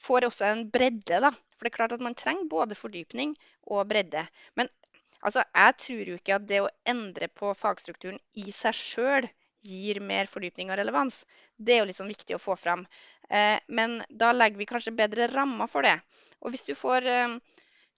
får 0.00 0.28
også 0.28 0.48
en 0.48 0.64
bredde, 0.72 1.20
da. 1.26 1.32
For 1.56 1.66
det 1.66 1.72
er 1.72 1.78
klart 1.80 1.96
at 1.96 2.04
man 2.04 2.16
trenger 2.18 2.48
både 2.50 2.78
fordypning 2.78 3.36
og 3.68 3.88
bredde. 3.92 4.24
Men 4.56 4.70
altså, 5.20 5.44
jeg 5.44 5.76
tror 5.84 6.12
jo 6.12 6.18
ikke 6.20 6.38
at 6.38 6.48
det 6.48 6.62
å 6.64 6.72
endre 6.88 7.28
på 7.28 7.52
fagstrukturen 7.58 8.20
i 8.40 8.48
seg 8.56 8.78
sjøl 8.78 9.28
gir 9.62 10.00
mer 10.02 10.30
fordypning 10.30 10.72
og 10.72 10.78
relevans. 10.80 11.22
Det 11.56 11.76
er 11.76 11.82
jo 11.82 11.96
sånn 11.96 12.12
viktig 12.12 12.36
å 12.36 12.42
få 12.42 12.56
fram. 12.58 12.84
Eh, 13.30 13.58
men 13.68 14.00
da 14.10 14.32
legger 14.34 14.60
vi 14.60 14.68
kanskje 14.68 14.96
bedre 14.96 15.30
rammer 15.32 15.70
for 15.70 15.86
det. 15.86 15.98
Og 16.42 16.52
hvis 16.52 16.66
du 16.68 16.74
får 16.78 17.08
eh, 17.08 17.38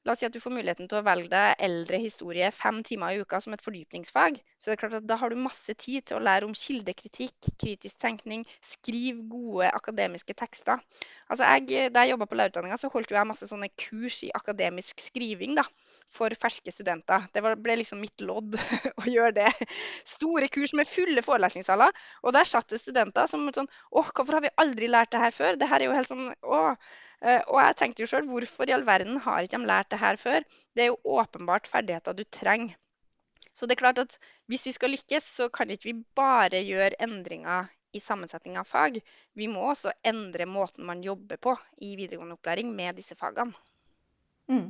La 0.04 0.12
oss 0.12 0.20
si 0.20 0.26
at 0.26 0.34
du 0.36 0.40
får 0.42 0.52
muligheten 0.52 0.88
til 0.88 0.98
å 0.98 1.04
velge 1.06 1.30
deg 1.32 1.62
eldre 1.64 1.96
historie 1.96 2.50
fem 2.52 2.82
timer 2.84 3.14
i 3.14 3.22
uka 3.24 3.38
som 3.40 3.54
et 3.56 3.62
fordypningsfag. 3.64 4.36
Så 4.60 4.68
det 4.68 4.74
er 4.74 4.80
klart 4.82 4.96
at 4.98 5.06
da 5.08 5.16
har 5.16 5.32
du 5.32 5.40
masse 5.40 5.72
tid 5.80 6.04
til 6.04 6.18
å 6.18 6.24
lære 6.26 6.44
om 6.44 6.52
kildekritikk, 6.60 7.48
kritisk 7.62 8.02
tenkning, 8.04 8.44
skrive 8.60 9.24
gode 9.32 9.70
akademiske 9.72 10.36
tekster. 10.36 10.84
Altså 11.32 11.48
jeg, 11.48 11.88
da 11.96 12.04
jeg 12.04 12.12
jobba 12.12 12.28
på 12.28 12.36
lærerutdanninga, 12.36 12.76
så 12.82 12.92
holdt 12.92 13.14
jo 13.14 13.16
jeg 13.16 13.30
masse 13.30 13.48
sånne 13.48 13.70
kurs 13.80 14.20
i 14.28 14.32
akademisk 14.36 15.00
skriving. 15.06 15.56
da 15.56 15.64
for 16.10 16.34
ferske 16.38 16.72
studenter. 16.72 17.26
Det 17.34 17.42
ble 17.42 17.76
liksom 17.80 18.00
mitt 18.02 18.22
lodd 18.22 18.56
å 19.00 19.06
gjøre 19.08 19.34
det. 19.40 19.50
Store 20.08 20.48
kurs 20.52 20.74
med 20.78 20.88
fulle 20.88 21.24
forelesningssaler. 21.24 21.94
Og 22.22 22.36
der 22.36 22.48
satt 22.48 22.70
det 22.70 22.82
studenter 22.82 23.30
som 23.30 23.48
sånn 23.54 23.70
Å, 23.90 24.04
hvorfor 24.04 24.38
har 24.38 24.44
vi 24.44 24.54
aldri 24.62 24.90
lært 24.90 25.12
det 25.14 25.22
her 25.24 25.34
før? 25.34 25.58
Det 25.60 25.68
her 25.70 25.82
er 25.82 25.90
jo 25.90 25.98
helt 25.98 26.10
sånn 26.10 26.30
Å. 26.42 26.62
Eh, 27.24 27.40
og 27.48 27.60
jeg 27.62 27.76
tenkte 27.80 28.04
jo 28.04 28.10
sjøl, 28.10 28.26
hvorfor 28.28 28.68
i 28.68 28.74
all 28.76 28.86
verden 28.86 29.20
har 29.24 29.44
ikke 29.44 29.58
de 29.58 29.70
lært 29.70 29.90
det 29.94 30.00
her 30.02 30.18
før? 30.20 30.46
Det 30.76 30.84
er 30.84 30.90
jo 30.92 31.18
åpenbart 31.18 31.70
ferdigheter 31.70 32.16
du 32.16 32.24
trenger. 32.28 32.76
Så 33.54 33.68
det 33.68 33.76
er 33.76 33.84
klart 33.84 34.00
at 34.02 34.16
hvis 34.50 34.66
vi 34.66 34.74
skal 34.74 34.92
lykkes, 34.92 35.26
så 35.38 35.48
kan 35.52 35.70
ikke 35.70 35.92
vi 35.92 35.98
bare 36.18 36.60
gjøre 36.64 36.98
endringer 37.04 37.70
i 37.94 38.00
sammensetning 38.02 38.58
av 38.58 38.66
fag. 38.66 38.98
Vi 39.38 39.46
må 39.50 39.62
også 39.70 39.92
endre 40.06 40.46
måten 40.50 40.86
man 40.88 41.04
jobber 41.06 41.38
på 41.38 41.54
i 41.86 41.94
videregående 41.94 42.34
opplæring 42.34 42.72
med 42.74 42.98
disse 42.98 43.14
fagene. 43.18 43.54
Mm. 44.50 44.66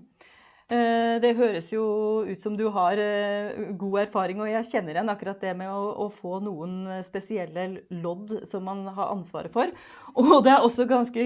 Eh, 0.73 1.19
det 1.21 1.35
høres 1.37 1.67
jo 1.75 1.83
ut 2.25 2.41
som 2.41 2.55
du 2.57 2.63
har 2.73 2.97
eh, 2.97 3.73
god 3.77 3.99
erfaring, 4.07 4.39
og 4.41 4.49
jeg 4.49 4.65
kjenner 4.71 4.97
igjen 4.97 5.13
akkurat 5.13 5.43
det 5.45 5.51
med 5.59 5.69
å, 5.69 5.91
å, 6.01 6.07
få 6.09 6.39
noen 6.41 7.03
spesielle 7.05 7.67
lodd 7.93 8.33
som 8.49 8.65
man 8.65 8.81
har 8.97 9.13
ansvaret 9.13 9.53
for. 9.53 9.69
Og 10.21 10.39
det 10.47 10.55
er 10.55 10.65
også 10.65 10.87
ganske 10.89 11.21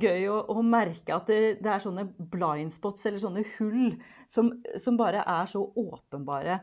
gøy 0.00 0.24
å, 0.32 0.38
å 0.54 0.64
merke 0.64 1.12
at 1.12 1.28
det, 1.28 1.58
det, 1.60 1.68
er 1.74 1.82
sånne 1.84 2.06
blind 2.32 2.72
spots, 2.72 3.04
eller 3.04 3.20
sånne 3.20 3.44
hull, 3.58 3.98
som, 4.30 4.48
som 4.80 4.96
bare 4.96 5.26
er 5.28 5.50
så 5.50 5.60
åpenbare. 5.60 6.62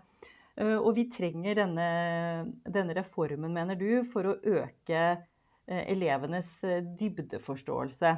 Eh, 0.57 0.73
og 0.73 0.95
vi 0.97 1.05
trenger 1.13 1.61
denne, 1.61 1.91
denne 2.65 2.97
reformen, 2.97 3.53
mener 3.53 3.77
du, 3.77 4.01
for 4.09 4.31
å 4.31 4.39
øke 4.41 5.03
elevenes 5.67 6.53
dybdeforståelse 6.97 8.13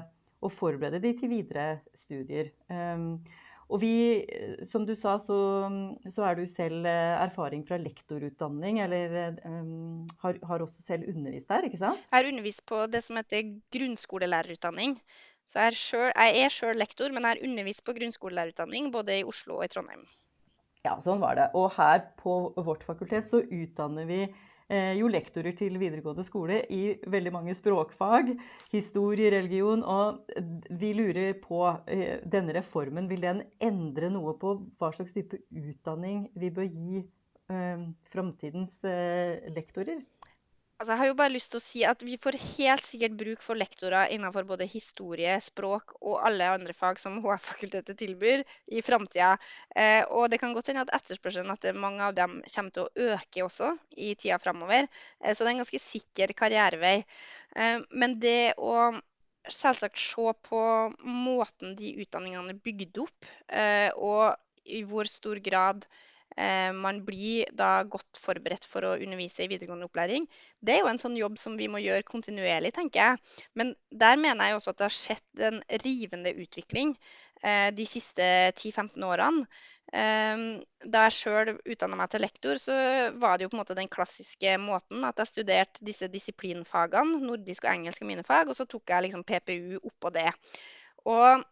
og 0.45 0.51
forberede 0.53 1.01
de 1.01 1.15
til 1.17 1.31
videre 1.33 1.79
studier. 1.97 2.51
Og 3.69 3.81
vi, 3.83 3.93
som 4.65 4.85
du 4.87 4.95
sa, 4.97 5.13
så, 5.21 5.37
så 6.09 6.25
er 6.25 6.39
du 6.39 6.45
selv 6.49 6.87
eh, 6.89 7.15
erfaring 7.21 7.61
fra 7.67 7.77
lektorutdanning, 7.77 8.79
eller 8.81 9.37
um, 9.45 10.07
har, 10.23 10.39
har, 10.49 10.63
også 10.65 10.81
selv 10.87 11.05
undervist 11.11 11.51
der, 11.51 11.67
ikke 11.69 11.81
sant? 11.81 12.01
Jeg 12.09 12.17
har 12.17 12.29
undervist 12.31 12.63
på 12.65 12.81
det 12.89 13.03
som 13.05 13.19
heter 13.21 13.53
grunnskolelærerutdanning. 13.75 14.97
Så 15.49 15.61
jeg 15.61 15.73
er, 15.73 15.77
selv, 15.77 16.09
jeg 16.17 16.45
er 16.45 16.53
selv 16.53 16.81
lektor, 16.81 17.13
men 17.13 17.25
jeg 17.25 17.35
har 17.35 17.45
undervist 17.45 17.85
på 17.85 17.93
grunnskolelærerutdanning 17.97 18.89
både 18.93 19.21
i 19.21 19.27
Oslo 19.27 19.59
og 19.59 19.67
i 19.67 19.71
Trondheim. 19.73 20.07
Ja, 20.85 20.95
sånn 21.03 21.21
var 21.21 21.37
det. 21.37 21.49
Og 21.59 21.69
her 21.77 22.07
på 22.17 22.39
vårt 22.65 22.85
fakultet 22.87 23.27
så 23.27 23.43
utdanner 23.43 24.09
vi 24.09 24.23
Eh, 24.23 24.48
jo 24.69 25.07
lektorer 25.09 25.55
til 25.57 25.79
videregående 25.81 26.23
skole 26.25 26.59
i 26.69 26.93
veldig 27.09 27.31
mange 27.33 27.55
språkfag, 27.57 28.35
historie, 28.69 29.31
religion. 29.33 29.81
Og 29.81 30.19
vi 30.69 30.91
lurer 30.93 31.33
på 31.41 31.63
eh, 31.89 32.19
denne 32.21 32.53
reformen, 32.59 33.09
vil 33.09 33.25
den 33.25 33.41
endre 33.57 34.11
noe 34.13 34.35
på 34.37 34.55
hva 34.77 34.91
slags 34.93 35.15
type 35.15 35.41
utdanning 35.49 36.27
vi 36.37 36.51
bør 36.53 36.69
gi 36.69 37.01
eh, 37.01 37.87
framtidens 38.13 38.77
eh, 38.85 39.49
lektorer? 39.55 40.03
Altså, 40.79 40.93
jeg 40.93 40.99
har 41.01 41.07
jo 41.09 41.15
bare 41.19 41.33
lyst 41.33 41.49
til 41.51 41.59
å 41.59 41.63
si 41.63 41.81
at 41.83 42.03
Vi 42.07 42.13
får 42.23 42.37
helt 42.39 42.85
sikkert 42.87 43.17
bruk 43.19 43.41
for 43.43 43.59
lektorer 43.59 44.13
innenfor 44.15 44.45
både 44.47 44.67
historie, 44.71 45.33
språk 45.43 45.91
og 45.99 46.21
alle 46.23 46.47
andre 46.53 46.75
fag 46.77 47.01
som 47.01 47.17
HF-fakultetet 47.25 47.99
tilbyr 47.99 48.45
i 48.71 48.83
framtida. 48.85 49.33
Eh, 49.75 50.05
og 50.07 50.29
det 50.31 50.39
kan 50.39 50.55
godt 50.55 50.71
hende 50.71 50.85
at 50.87 50.93
etterspørselen 51.01 51.51
etter 51.51 51.75
mange 51.75 52.05
av 52.05 52.15
dem 52.15 52.39
kommer 52.47 52.71
til 52.77 52.87
å 52.87 53.09
øke 53.11 53.43
også 53.43 53.73
i 53.99 54.13
tida 54.15 54.39
framover. 54.39 54.87
Eh, 55.19 55.35
så 55.35 55.43
det 55.43 55.49
er 55.49 55.53
en 55.57 55.63
ganske 55.65 55.83
sikker 55.83 56.35
karrierevei. 56.39 56.95
Eh, 57.59 57.83
men 57.91 58.15
det 58.23 58.55
å 58.55 58.93
selvsagt 59.51 59.99
se 59.99 60.31
på 60.47 60.61
måten 61.03 61.75
de 61.75 61.97
utdanningene 62.05 62.55
er 62.55 62.63
bygd 62.63 63.03
opp, 63.03 63.33
eh, 63.51 63.89
og 63.99 64.39
i 64.63 64.85
hvor 64.87 65.11
stor 65.11 65.43
grad 65.43 65.89
man 66.37 67.01
blir 67.03 67.49
da 67.57 67.83
godt 67.83 68.19
forberedt 68.19 68.63
for 68.67 68.85
å 68.85 68.93
undervise 69.01 69.43
i 69.43 69.49
videregående 69.51 69.87
opplæring. 69.89 70.27
Det 70.61 70.75
er 70.75 70.83
jo 70.83 70.91
en 70.91 71.01
sånn 71.01 71.17
jobb 71.17 71.39
som 71.41 71.57
vi 71.59 71.67
må 71.71 71.81
gjøre 71.83 72.05
kontinuerlig, 72.07 72.71
tenker 72.75 73.01
jeg. 73.01 73.41
Men 73.59 73.73
der 73.91 74.19
mener 74.21 74.47
jeg 74.47 74.59
også 74.59 74.71
at 74.71 74.79
det 74.79 74.87
har 74.87 74.95
skjedd 74.95 75.43
en 75.49 75.59
rivende 75.83 76.33
utvikling 76.39 76.93
eh, 77.43 77.69
de 77.75 77.87
siste 77.89 78.29
10-15 78.53 79.03
årene. 79.09 79.43
Eh, 79.89 80.45
da 80.85 81.05
jeg 81.07 81.17
sjøl 81.17 81.53
utdanna 81.57 81.97
meg 81.99 82.11
til 82.13 82.23
lektor, 82.23 82.61
så 82.61 82.75
var 83.19 83.37
det 83.37 83.47
jo 83.47 83.51
på 83.51 83.57
en 83.57 83.63
måte 83.63 83.77
den 83.77 83.91
klassiske 83.91 84.55
måten 84.61 85.05
at 85.07 85.19
jeg 85.23 85.33
studerte 85.33 85.85
disse 85.85 86.11
disiplinfagene, 86.13 87.23
nordisk 87.25 87.65
og 87.65 87.73
engelsk 87.73 88.05
er 88.05 88.11
mine 88.13 88.27
fag, 88.27 88.51
og 88.51 88.59
så 88.59 88.69
tok 88.69 88.93
jeg 88.93 89.07
liksom 89.07 89.25
PPU 89.27 89.79
oppå 89.81 90.13
det. 90.13 90.29
Og 91.09 91.43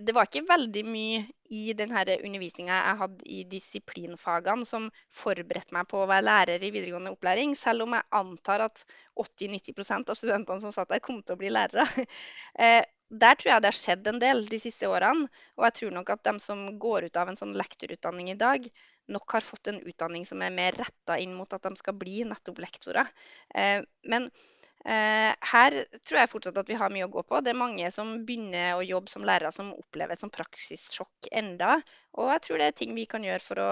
det 0.00 0.14
var 0.14 0.26
ikke 0.26 0.46
veldig 0.48 0.82
mye 0.88 1.20
i 1.54 1.74
den 1.76 1.92
undervisninga 1.94 2.74
jeg 2.74 2.98
hadde 3.02 3.26
i 3.30 3.42
disiplinfagene 3.50 4.66
som 4.66 4.88
forberedte 5.14 5.74
meg 5.76 5.86
på 5.90 6.00
å 6.02 6.08
være 6.10 6.26
lærer 6.26 6.64
i 6.64 6.72
videregående 6.74 7.12
opplæring, 7.14 7.54
selv 7.58 7.86
om 7.86 7.94
jeg 7.94 8.08
antar 8.18 8.64
at 8.66 8.82
80-90% 9.20 10.10
av 10.10 10.18
studentene 10.18 10.64
som 10.64 10.74
satt 10.74 10.90
der, 10.90 11.04
kom 11.04 11.22
til 11.22 11.36
å 11.36 11.40
bli 11.40 11.52
lærere. 11.54 11.86
Eh, 12.54 12.84
der 13.10 13.36
tror 13.38 13.50
jeg 13.50 13.62
det 13.62 13.68
har 13.70 13.76
skjedd 13.76 14.08
en 14.08 14.18
del 14.22 14.44
de 14.48 14.58
siste 14.62 14.88
årene. 14.90 15.26
Og 15.58 15.66
jeg 15.66 15.74
tror 15.78 15.94
nok 15.94 16.10
at 16.14 16.22
de 16.26 16.32
som 16.42 16.62
går 16.80 17.08
ut 17.08 17.18
av 17.20 17.30
en 17.30 17.38
sånn 17.38 17.54
lektorutdanning 17.58 18.30
i 18.32 18.38
dag, 18.38 18.66
nok 19.14 19.36
har 19.36 19.44
fått 19.44 19.70
en 19.70 19.80
utdanning 19.84 20.24
som 20.26 20.42
er 20.42 20.54
mer 20.54 20.76
retta 20.78 21.18
inn 21.20 21.34
mot 21.36 21.50
at 21.52 21.66
de 21.66 21.74
skal 21.78 21.98
bli 21.98 22.22
nettopp 22.28 22.62
lektorer. 22.64 23.10
Eh, 23.54 23.82
her 24.84 25.74
tror 26.04 26.18
jeg 26.18 26.28
fortsatt 26.28 26.58
at 26.60 26.68
vi 26.68 26.76
har 26.76 26.92
mye 26.92 27.06
å 27.06 27.12
gå 27.12 27.22
på. 27.24 27.40
Det 27.40 27.54
er 27.54 27.56
mange 27.56 27.88
som 27.94 28.10
begynner 28.26 28.76
å 28.76 28.84
jobbe 28.84 29.08
som 29.08 29.24
lærere 29.24 29.52
som 29.54 29.72
opplever 29.72 30.12
et 30.12 30.20
sånn 30.20 30.32
praksissjokk 30.34 31.30
enda. 31.32 31.78
Og 32.20 32.28
jeg 32.34 32.42
tror 32.44 32.60
det 32.60 32.66
er 32.68 32.76
ting 32.78 32.92
vi 32.96 33.06
kan 33.08 33.24
gjøre 33.24 33.42
for 33.42 33.62
å 33.62 33.70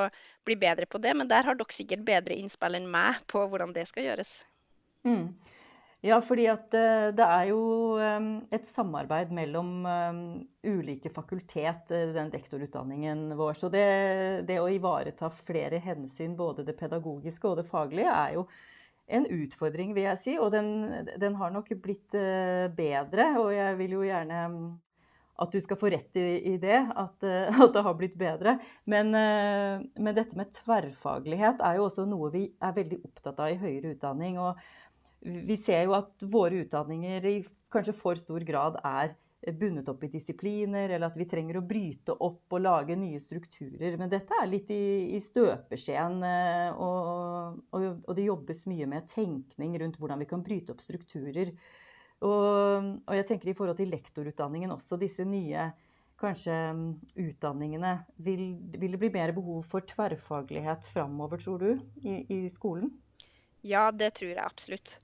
bli 0.49 0.57
bedre 0.59 0.89
på 0.89 1.01
det. 1.05 1.13
Men 1.19 1.29
der 1.29 1.45
har 1.47 1.59
dere 1.59 1.77
sikkert 1.77 2.07
bedre 2.07 2.39
innspill 2.41 2.79
enn 2.79 2.89
meg 2.91 3.21
på 3.31 3.45
hvordan 3.45 3.75
det 3.77 3.85
skal 3.91 4.09
gjøres. 4.09 4.39
Mm. 5.05 5.29
Ja, 6.03 6.17
fordi 6.25 6.49
at 6.51 6.73
eh, 6.75 7.13
det 7.15 7.27
er 7.29 7.45
jo 7.53 7.61
eh, 8.03 8.25
et 8.57 8.67
samarbeid 8.67 9.31
mellom 9.35 9.85
ulike 10.67 11.13
fakultet, 11.15 11.93
den 12.17 12.33
lektorutdanningen 12.33 13.37
vår. 13.39 13.55
Så 13.61 13.71
det, 13.71 13.87
det 14.49 14.59
å 14.59 14.71
ivareta 14.71 15.31
flere 15.31 15.79
hensyn, 15.85 16.35
både 16.39 16.67
det 16.67 16.75
pedagogiske 16.81 17.47
og 17.47 17.61
det 17.61 17.69
faglige, 17.69 18.11
er 18.11 18.41
jo 18.41 18.49
en 19.07 19.27
utfordring, 19.27 19.93
vil 19.97 20.07
jeg 20.07 20.21
si. 20.21 20.37
Og 20.41 20.53
den, 20.55 20.71
den 21.21 21.37
har 21.41 21.53
nok 21.55 21.73
blitt 21.83 22.17
uh, 22.17 22.69
bedre. 22.77 23.33
Og 23.43 23.53
jeg 23.55 23.79
vil 23.81 23.97
jo 23.99 24.07
gjerne 24.07 24.43
um, 24.53 24.59
at 25.43 25.55
du 25.55 25.59
skal 25.65 25.79
få 25.81 25.91
rett 25.93 26.21
i, 26.21 26.27
i 26.53 26.57
det, 26.63 26.79
at, 26.79 27.17
uh, 27.27 27.63
at, 27.65 27.73
det 27.75 27.85
har 27.87 27.99
blitt 27.99 28.19
bedre. 28.21 28.59
Men, 28.91 29.13
uh, 29.17 29.83
men, 29.99 30.15
dette 30.17 30.39
med 30.39 30.53
tverrfaglighet 30.59 31.65
er 31.65 31.81
jo 31.81 31.89
også 31.89 32.07
noe 32.09 32.33
vi 32.35 32.47
er 32.63 32.79
veldig 32.79 33.03
opptatt 33.03 33.43
av 33.43 33.53
i 33.55 33.61
høyere 33.61 33.97
utdanning. 33.97 34.39
Og 34.43 34.61
vi 35.23 35.59
ser 35.61 35.85
jo 35.87 35.97
at 35.99 36.25
våre 36.27 36.65
utdanninger 36.65 37.27
i 37.31 37.37
kanskje 37.73 37.95
for 37.97 38.19
stor 38.19 38.43
grad 38.47 38.79
er 38.83 39.15
bundet 39.51 39.89
opp 39.91 40.05
i 40.05 40.11
disipliner, 40.13 40.89
eller 40.89 41.09
at 41.09 41.17
vi 41.19 41.27
trenger 41.27 41.59
å 41.59 41.65
bryte 41.67 42.15
opp 42.15 42.55
og 42.55 42.63
lage 42.63 42.97
nye 42.99 43.19
strukturer. 43.21 43.97
Men 43.99 44.11
dette 44.13 44.37
er 44.39 44.51
litt 44.51 44.71
i, 44.71 45.17
i 45.17 45.21
støpeskjeen, 45.23 46.19
eh, 46.29 46.69
og, 46.77 47.63
og, 47.75 47.87
og, 48.07 48.13
det 48.19 48.29
jobbes 48.29 48.67
mye 48.71 48.87
med 48.91 49.09
tenkning 49.11 49.75
rundt 49.83 49.99
hvordan 49.99 50.23
vi 50.23 50.29
kan 50.31 50.45
bryte 50.47 50.75
opp 50.75 50.85
strukturer. 50.85 51.51
Og, 52.23 52.93
og 53.03 53.17
jeg 53.19 53.27
tenker 53.33 53.51
i 53.51 53.57
forhold 53.59 53.81
til 53.81 53.91
lektorutdanningen 53.91 54.71
også, 54.77 55.01
disse 55.01 55.27
nye 55.27 55.73
kanskje 56.23 56.55
utdanningene. 57.19 57.97
Vil, 58.23 58.45
vil, 58.77 58.95
det 58.95 59.01
bli 59.03 59.11
mer 59.15 59.35
behov 59.35 59.65
for 59.67 59.83
tverrfaglighet 59.91 60.87
framover, 60.87 61.43
tror 61.43 61.59
du, 61.65 61.83
i, 62.07 62.21
i 62.31 62.45
skolen? 62.53 62.93
Ja, 63.67 63.89
det 63.91 64.15
tror 64.19 64.31
jeg 64.31 64.43
absolutt. 64.43 64.97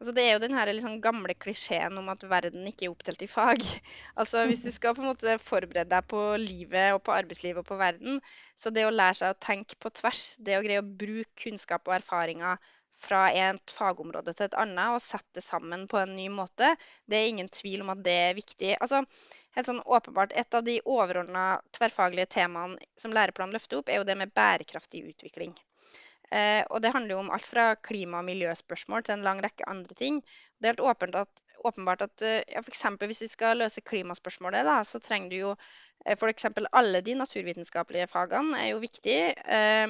Altså, 0.00 0.12
det 0.16 0.22
er 0.24 0.32
jo 0.34 0.40
den 0.42 0.56
liksom 0.76 0.96
gamle 1.00 1.34
klisjeen 1.38 1.98
om 2.00 2.08
at 2.12 2.24
verden 2.28 2.66
ikke 2.68 2.88
er 2.88 2.94
oppdelt 2.94 3.22
i 3.22 3.28
fag. 3.30 3.62
Altså, 4.20 4.44
Hvis 4.46 4.64
du 4.64 4.70
skal 4.74 4.94
på 4.96 5.04
en 5.04 5.10
måte 5.12 5.36
forberede 5.38 5.86
deg 5.90 6.08
på 6.10 6.22
livet 6.42 6.94
og 6.96 7.02
på 7.06 7.14
arbeidslivet 7.14 7.62
og 7.62 7.68
på 7.68 7.78
verden, 7.80 8.20
så 8.58 8.72
det 8.74 8.86
å 8.86 8.94
lære 8.94 9.20
seg 9.20 9.34
å 9.34 9.42
tenke 9.46 9.78
på 9.80 9.92
tvers, 10.00 10.24
det 10.38 10.58
å 10.58 10.64
greie 10.66 10.82
å 10.82 10.88
bruke 11.04 11.30
kunnskap 11.44 11.86
og 11.88 11.96
erfaringer 12.00 12.58
fra 13.04 13.22
et 13.34 13.74
fagområde 13.76 14.34
til 14.34 14.48
et 14.48 14.58
annet 14.64 14.96
og 14.96 15.02
sette 15.02 15.38
det 15.38 15.44
sammen 15.46 15.86
på 15.90 15.98
en 16.02 16.14
ny 16.16 16.28
måte, 16.32 16.74
det 17.10 17.18
er 17.18 17.30
ingen 17.30 17.50
tvil 17.52 17.82
om 17.84 17.92
at 17.94 18.02
det 18.06 18.14
er 18.28 18.38
viktig. 18.38 18.74
Altså, 18.80 19.02
helt 19.56 19.70
sånn 19.70 19.82
åpenbart, 19.84 20.32
Et 20.32 20.54
av 20.54 20.64
de 20.66 20.80
overordna 20.84 21.44
tverrfaglige 21.76 22.30
temaene 22.38 22.78
som 22.98 23.14
læreplanen 23.14 23.54
løfter 23.54 23.78
opp, 23.78 23.88
er 23.88 24.02
jo 24.02 24.08
det 24.10 24.18
med 24.18 24.34
bærekraftig 24.34 25.04
utvikling. 25.10 25.54
Eh, 26.32 26.62
og 26.70 26.82
det 26.82 26.92
handler 26.94 27.16
jo 27.16 27.22
om 27.22 27.32
alt 27.34 27.46
fra 27.46 27.74
klima- 27.76 28.20
og 28.22 28.28
miljøspørsmål 28.28 29.04
til 29.04 29.18
en 29.18 29.26
lang 29.26 29.42
rekke 29.44 29.68
andre 29.70 29.96
ting. 29.98 30.20
Det 30.58 30.68
er 30.68 30.74
helt 30.74 30.86
åpent 30.90 31.18
at, 31.18 31.42
åpenbart 31.64 32.04
at 32.06 32.24
eh, 32.24 32.42
ja, 32.52 32.62
f.eks. 32.64 32.84
hvis 33.00 33.24
vi 33.26 33.30
skal 33.32 33.60
løse 33.60 33.84
klimaspørsmålet, 33.84 34.66
da, 34.66 34.78
så 34.88 35.00
trenger 35.02 35.30
du 35.30 35.36
jo 35.36 35.50
eh, 36.06 36.16
f.eks. 36.16 36.48
alle 36.72 37.02
de 37.04 37.16
naturvitenskapelige 37.20 38.08
fagene 38.12 38.60
er 38.60 38.72
jo 38.72 38.82
viktige, 38.82 39.34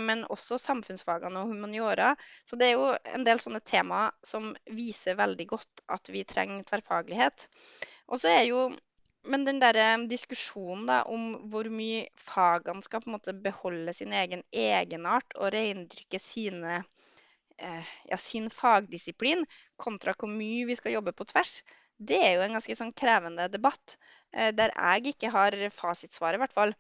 men 0.01 0.27
også 0.31 0.59
samfunnsfagene 0.63 1.45
og 1.45 1.53
humaniora. 1.55 2.15
Så 2.45 2.59
det 2.61 2.71
er 2.71 2.79
jo 2.79 2.91
en 3.15 3.27
del 3.27 3.43
sånne 3.43 3.63
temaer 3.65 4.15
som 4.27 4.53
viser 4.71 5.21
veldig 5.21 5.49
godt 5.55 5.87
at 5.95 6.11
vi 6.13 6.27
trenger 6.29 6.67
tverrfaglighet. 6.69 7.49
Og 8.13 8.21
så 8.21 8.35
er 8.35 8.45
jo 8.51 8.69
men 9.25 9.45
den 9.47 9.61
der 9.63 9.79
eh, 9.81 10.07
diskusjonen 10.11 10.87
da, 10.91 11.03
om 11.11 11.35
hvor 11.51 11.69
mye 11.73 12.07
fagene 12.21 12.85
skal 12.85 13.03
på 13.03 13.11
en 13.11 13.17
måte 13.17 13.37
beholde 13.47 13.95
sin 13.97 14.13
egen 14.13 14.43
egenart 14.53 15.37
og 15.39 15.53
reindyrke 15.55 16.21
sine, 16.23 16.83
eh, 17.59 17.95
ja, 18.11 18.19
sin 18.21 18.51
fagdisiplin, 18.53 19.47
kontra 19.81 20.15
hvor 20.19 20.31
mye 20.31 20.67
vi 20.69 20.77
skal 20.79 20.97
jobbe 20.99 21.17
på 21.17 21.29
tvers, 21.33 21.63
det 21.97 22.19
er 22.21 22.37
jo 22.37 22.45
en 22.45 22.59
ganske 22.59 22.77
sånn 22.77 22.93
krevende 22.97 23.49
debatt. 23.53 23.97
Eh, 24.35 24.51
der 24.57 24.75
jeg 24.75 25.15
ikke 25.15 25.33
har 25.33 25.57
fasitsvaret, 25.73 26.39
i 26.39 26.45
hvert 26.45 26.59
fall. 26.59 26.77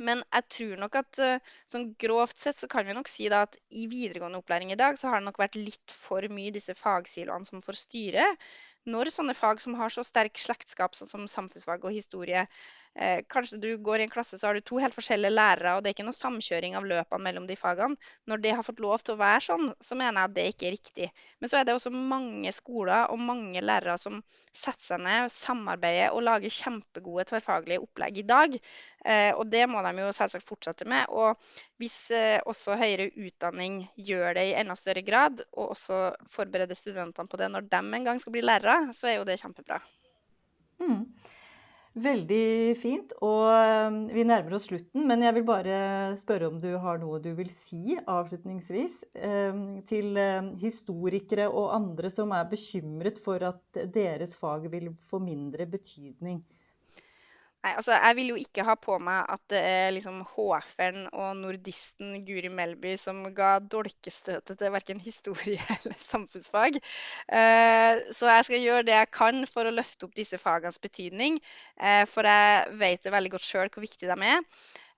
Men 0.00 0.22
jeg 0.32 0.48
tror 0.56 0.78
nok 0.80 0.94
at 1.02 1.18
uh, 1.20 1.52
sånn 1.70 1.90
grovt 2.00 2.38
sett 2.40 2.58
så 2.58 2.68
kan 2.70 2.86
vi 2.88 2.94
nok 2.96 3.10
si 3.10 3.26
da 3.28 3.42
at 3.46 3.58
i 3.76 3.84
videregående 3.90 4.40
opplæring 4.40 4.72
i 4.72 4.78
dag 4.80 4.96
så 4.98 5.10
har 5.10 5.20
det 5.20 5.26
nok 5.28 5.40
vært 5.42 5.58
litt 5.60 5.92
for 5.94 6.24
mye 6.32 6.54
disse 6.54 6.74
fagsiloene 6.78 7.48
som 7.48 7.60
får 7.64 7.78
styre 7.82 8.24
når 8.88 9.12
sånne 9.14 9.34
fag 9.38 9.60
som 9.62 9.76
har 9.78 9.92
så 9.94 10.04
sterk 10.06 10.38
slektskap, 10.40 10.96
sånn 10.98 11.10
som 11.10 11.28
samfunnsfag 11.30 11.84
og 11.86 11.94
historie, 11.94 12.46
Kanskje 13.32 13.56
du 13.56 13.68
går 13.80 14.02
i 14.02 14.04
en 14.04 14.10
klasse 14.12 14.36
så 14.36 14.50
har 14.50 14.58
du 14.58 14.60
to 14.68 14.76
helt 14.82 14.92
forskjellige 14.92 15.32
lærere, 15.32 15.76
og 15.76 15.80
det 15.80 15.88
er 15.88 15.94
ikke 15.96 16.04
noe 16.04 16.16
samkjøring 16.16 16.74
av 16.76 16.84
løpene 16.84 17.24
mellom 17.24 17.46
de 17.48 17.56
fagene. 17.56 17.96
Når 18.28 18.42
det 18.44 18.52
har 18.58 18.66
fått 18.66 18.82
lov 18.84 19.00
til 19.00 19.14
å 19.14 19.20
være 19.22 19.40
sånn, 19.46 19.70
så 19.80 19.96
mener 19.96 20.20
jeg 20.20 20.28
at 20.28 20.34
det 20.36 20.44
ikke 20.50 20.66
er 20.68 20.74
riktig. 20.76 21.08
Men 21.40 21.52
så 21.52 21.58
er 21.58 21.64
det 21.64 21.76
også 21.78 21.92
mange 21.94 22.52
skoler 22.52 23.08
og 23.08 23.22
mange 23.22 23.62
lærere 23.64 23.96
som 24.00 24.20
setter 24.52 24.84
seg 24.84 25.00
ned, 25.06 25.32
samarbeider 25.32 26.12
og 26.12 26.26
lager 26.26 26.52
kjempegode 26.52 27.24
tverrfaglige 27.30 27.80
opplegg 27.80 28.20
i 28.20 28.26
dag. 28.28 28.56
Eh, 29.08 29.32
og 29.32 29.48
det 29.50 29.64
må 29.70 29.80
de 29.86 29.94
jo 30.04 30.12
selvsagt 30.12 30.46
fortsette 30.46 30.86
med. 30.88 31.08
Og 31.08 31.40
hvis 31.80 31.96
eh, 32.12 32.38
også 32.44 32.76
høyere 32.76 33.08
utdanning 33.16 33.82
gjør 33.96 34.36
det 34.36 34.50
i 34.50 34.56
enda 34.60 34.76
større 34.78 35.04
grad, 35.06 35.40
og 35.56 35.72
også 35.78 36.04
forbereder 36.30 36.76
studentene 36.76 37.30
på 37.30 37.40
det 37.40 37.48
når 37.52 37.70
de 37.72 37.82
en 37.82 38.10
gang 38.10 38.20
skal 38.20 38.36
bli 38.36 38.44
lærere, 38.44 38.92
så 38.96 39.08
er 39.08 39.20
jo 39.20 39.28
det 39.28 39.40
kjempebra. 39.40 39.80
Mm. 40.82 41.06
Veldig 41.92 42.72
fint. 42.80 43.10
Og 43.20 43.50
um, 43.52 43.98
vi 44.14 44.24
nærmer 44.24 44.56
oss 44.56 44.70
slutten, 44.70 45.04
men 45.08 45.24
jeg 45.26 45.36
vil 45.36 45.44
bare 45.44 45.76
spørre 46.16 46.48
om 46.48 46.56
du 46.62 46.70
har 46.80 47.00
noe 47.02 47.20
du 47.20 47.30
vil 47.36 47.50
si 47.52 47.98
avslutningsvis 48.00 49.02
um, 49.20 49.82
til 49.84 50.16
um, 50.16 50.54
historikere 50.62 51.50
og 51.50 51.74
andre 51.76 52.08
som 52.12 52.32
er 52.32 52.48
bekymret 52.48 53.20
for 53.20 53.44
at 53.44 53.84
deres 53.92 54.32
fag 54.40 54.70
vil 54.72 54.88
få 55.04 55.20
mindre 55.20 55.68
betydning 55.68 56.40
Nei, 57.62 57.72
altså 57.78 57.94
Jeg 57.94 58.16
vil 58.18 58.30
jo 58.32 58.36
ikke 58.42 58.64
ha 58.66 58.74
på 58.74 58.96
meg 59.06 59.28
at 59.30 59.42
det 59.52 59.58
er 59.62 59.92
liksom 59.94 60.16
HF-eren 60.32 61.04
og 61.14 61.36
nordisten 61.38 62.16
Guri 62.26 62.50
Melby 62.50 62.96
som 62.98 63.20
ga 63.36 63.52
dolkestøtet 63.62 64.58
til 64.58 64.72
verken 64.74 65.02
historie 65.04 65.62
eller 65.76 65.94
samfunnsfag. 66.08 66.80
Eh, 67.38 68.02
så 68.18 68.32
jeg 68.32 68.48
skal 68.48 68.64
gjøre 68.66 68.86
det 68.88 68.96
jeg 68.96 69.12
kan 69.14 69.38
for 69.46 69.70
å 69.70 69.74
løfte 69.76 70.08
opp 70.08 70.18
disse 70.18 70.42
fagenes 70.42 70.82
betydning. 70.82 71.38
Eh, 71.78 72.02
for 72.10 72.26
jeg 72.26 72.74
vet 72.82 73.06
det 73.06 73.14
veldig 73.14 73.34
godt 73.36 73.46
sjøl 73.46 73.70
hvor 73.70 73.86
viktig 73.86 74.10
de 74.10 74.18
er. 74.32 74.42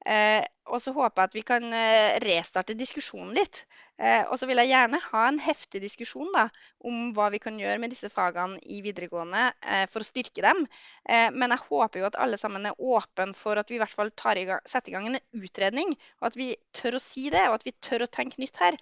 Eh, 0.05 0.45
og 0.69 0.81
så 0.81 0.93
håper 0.97 1.23
jeg 1.23 1.31
at 1.31 1.37
vi 1.37 1.43
kan 1.47 1.65
eh, 1.77 2.17
restarte 2.25 2.77
diskusjonen 2.77 3.33
litt. 3.37 3.63
Eh, 4.01 4.25
og 4.27 4.37
så 4.41 4.49
vil 4.49 4.59
jeg 4.61 4.73
gjerne 4.73 5.01
ha 5.07 5.23
en 5.29 5.39
heftig 5.41 5.81
diskusjon 5.85 6.33
da, 6.35 6.47
om 6.85 7.13
hva 7.17 7.31
vi 7.33 7.41
kan 7.41 7.57
gjøre 7.61 7.79
med 7.81 7.93
disse 7.95 8.11
fagene 8.13 8.59
i 8.69 8.81
videregående 8.85 9.47
for 9.93 10.03
å 10.03 10.07
styrke 10.07 10.43
dem. 10.45 10.65
Men 11.07 11.55
jeg 11.55 11.65
håper 11.69 12.01
jo 12.01 12.09
at 12.09 12.19
alle 12.21 12.37
sammen 12.41 12.67
er 12.69 12.81
åpne 12.81 13.37
for 13.39 13.61
at 13.61 13.71
vi 13.71 13.79
i 13.79 13.81
hvert 13.81 13.95
fall 13.95 14.11
i 14.11 14.45
gang, 14.49 14.61
setter 14.69 14.91
i 14.91 14.97
gang 14.97 15.09
en 15.09 15.21
utredning. 15.39 15.95
Og 16.21 16.29
at 16.29 16.37
vi 16.37 16.51
tør 16.77 16.99
å 16.99 17.03
si 17.03 17.29
det, 17.33 17.47
og 17.49 17.57
at 17.61 17.65
vi 17.65 17.73
tør 17.79 18.05
å 18.05 18.11
tenke 18.11 18.43
nytt 18.43 18.61
her. 18.61 18.77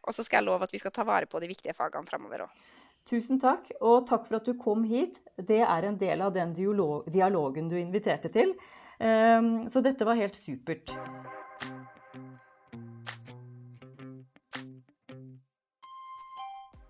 Og 0.00 0.16
så 0.16 0.24
skal 0.26 0.40
jeg 0.40 0.48
love 0.48 0.66
at 0.66 0.74
vi 0.74 0.80
skal 0.82 0.94
ta 0.96 1.06
vare 1.06 1.30
på 1.30 1.42
de 1.42 1.52
viktige 1.52 1.76
fagene 1.76 2.08
framover 2.08 2.46
òg. 2.48 2.66
Tusen 3.10 3.40
takk, 3.42 3.70
og 3.80 4.08
takk 4.10 4.26
for 4.26 4.40
at 4.40 4.48
du 4.48 4.56
kom 4.58 4.82
hit. 4.88 5.20
Det 5.36 5.62
er 5.62 5.86
en 5.86 6.00
del 6.00 6.24
av 6.24 6.34
den 6.34 6.56
dialogen 6.56 7.70
du 7.70 7.78
inviterte 7.78 8.32
til. 8.32 8.56
Ehm, 9.00 9.68
så 9.72 9.80
dette 9.80 10.04
var 10.04 10.18
helt 10.20 10.36
supert. 10.36 10.92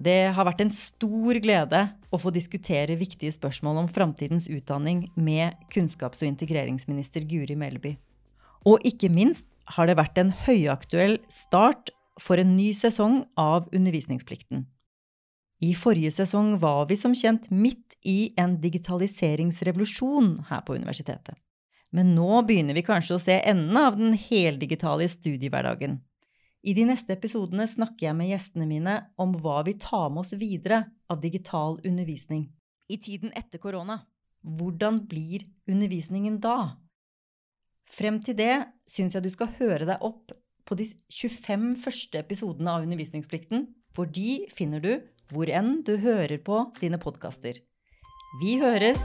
Det 0.00 0.32
har 0.32 0.46
vært 0.48 0.62
en 0.64 0.72
stor 0.72 1.36
glede 1.44 1.80
å 2.08 2.18
få 2.18 2.32
diskutere 2.32 2.96
viktige 2.96 3.34
spørsmål 3.36 3.82
om 3.82 3.90
framtidens 3.92 4.48
utdanning 4.48 5.10
med 5.14 5.58
kunnskaps- 5.72 6.22
og 6.24 6.30
integreringsminister 6.30 7.26
Guri 7.28 7.54
Melby. 7.54 7.98
Og 8.64 8.80
ikke 8.88 9.10
minst 9.12 9.44
har 9.76 9.86
det 9.86 9.98
vært 10.00 10.16
en 10.18 10.32
høyaktuell 10.46 11.18
start 11.28 11.92
for 12.20 12.40
en 12.40 12.56
ny 12.56 12.72
sesong 12.76 13.26
av 13.38 13.68
Undervisningsplikten. 13.76 14.64
I 15.60 15.74
forrige 15.76 16.14
sesong 16.16 16.54
var 16.60 16.88
vi 16.88 16.96
som 16.96 17.12
kjent 17.12 17.50
midt 17.52 17.98
i 18.00 18.32
en 18.40 18.56
digitaliseringsrevolusjon 18.62 20.46
her 20.48 20.64
på 20.64 20.80
universitetet. 20.80 21.36
Men 21.96 22.14
nå 22.14 22.42
begynner 22.46 22.76
vi 22.76 22.86
kanskje 22.86 23.16
å 23.16 23.22
se 23.22 23.40
enden 23.40 23.76
av 23.78 23.98
den 23.98 24.14
heldigitale 24.14 25.08
studiehverdagen. 25.10 25.98
I 26.62 26.74
de 26.76 26.84
neste 26.90 27.14
episodene 27.16 27.64
snakker 27.66 28.10
jeg 28.10 28.16
med 28.18 28.30
gjestene 28.30 28.68
mine 28.68 28.96
om 29.20 29.32
hva 29.40 29.62
vi 29.66 29.78
tar 29.80 30.10
med 30.12 30.22
oss 30.22 30.34
videre 30.38 30.84
av 31.10 31.22
digital 31.22 31.78
undervisning. 31.88 32.50
I 32.90 32.98
tiden 33.00 33.32
etter 33.38 33.62
korona, 33.62 34.02
hvordan 34.44 35.02
blir 35.08 35.46
undervisningen 35.70 36.38
da? 36.42 36.76
Frem 37.90 38.20
til 38.22 38.36
det 38.38 38.54
syns 38.88 39.16
jeg 39.16 39.24
du 39.24 39.30
skal 39.32 39.50
høre 39.58 39.88
deg 39.88 40.04
opp 40.06 40.34
på 40.68 40.76
de 40.78 40.86
25 41.10 41.72
første 41.82 42.20
episodene 42.20 42.76
av 42.76 42.84
Undervisningsplikten, 42.86 43.66
for 43.90 44.06
de 44.06 44.44
finner 44.54 44.84
du 44.84 44.92
hvor 45.34 45.50
enn 45.50 45.80
du 45.86 45.96
hører 46.02 46.38
på 46.46 46.62
dine 46.78 47.00
podkaster. 47.02 47.58
Vi 48.42 48.58
høres! 48.62 49.02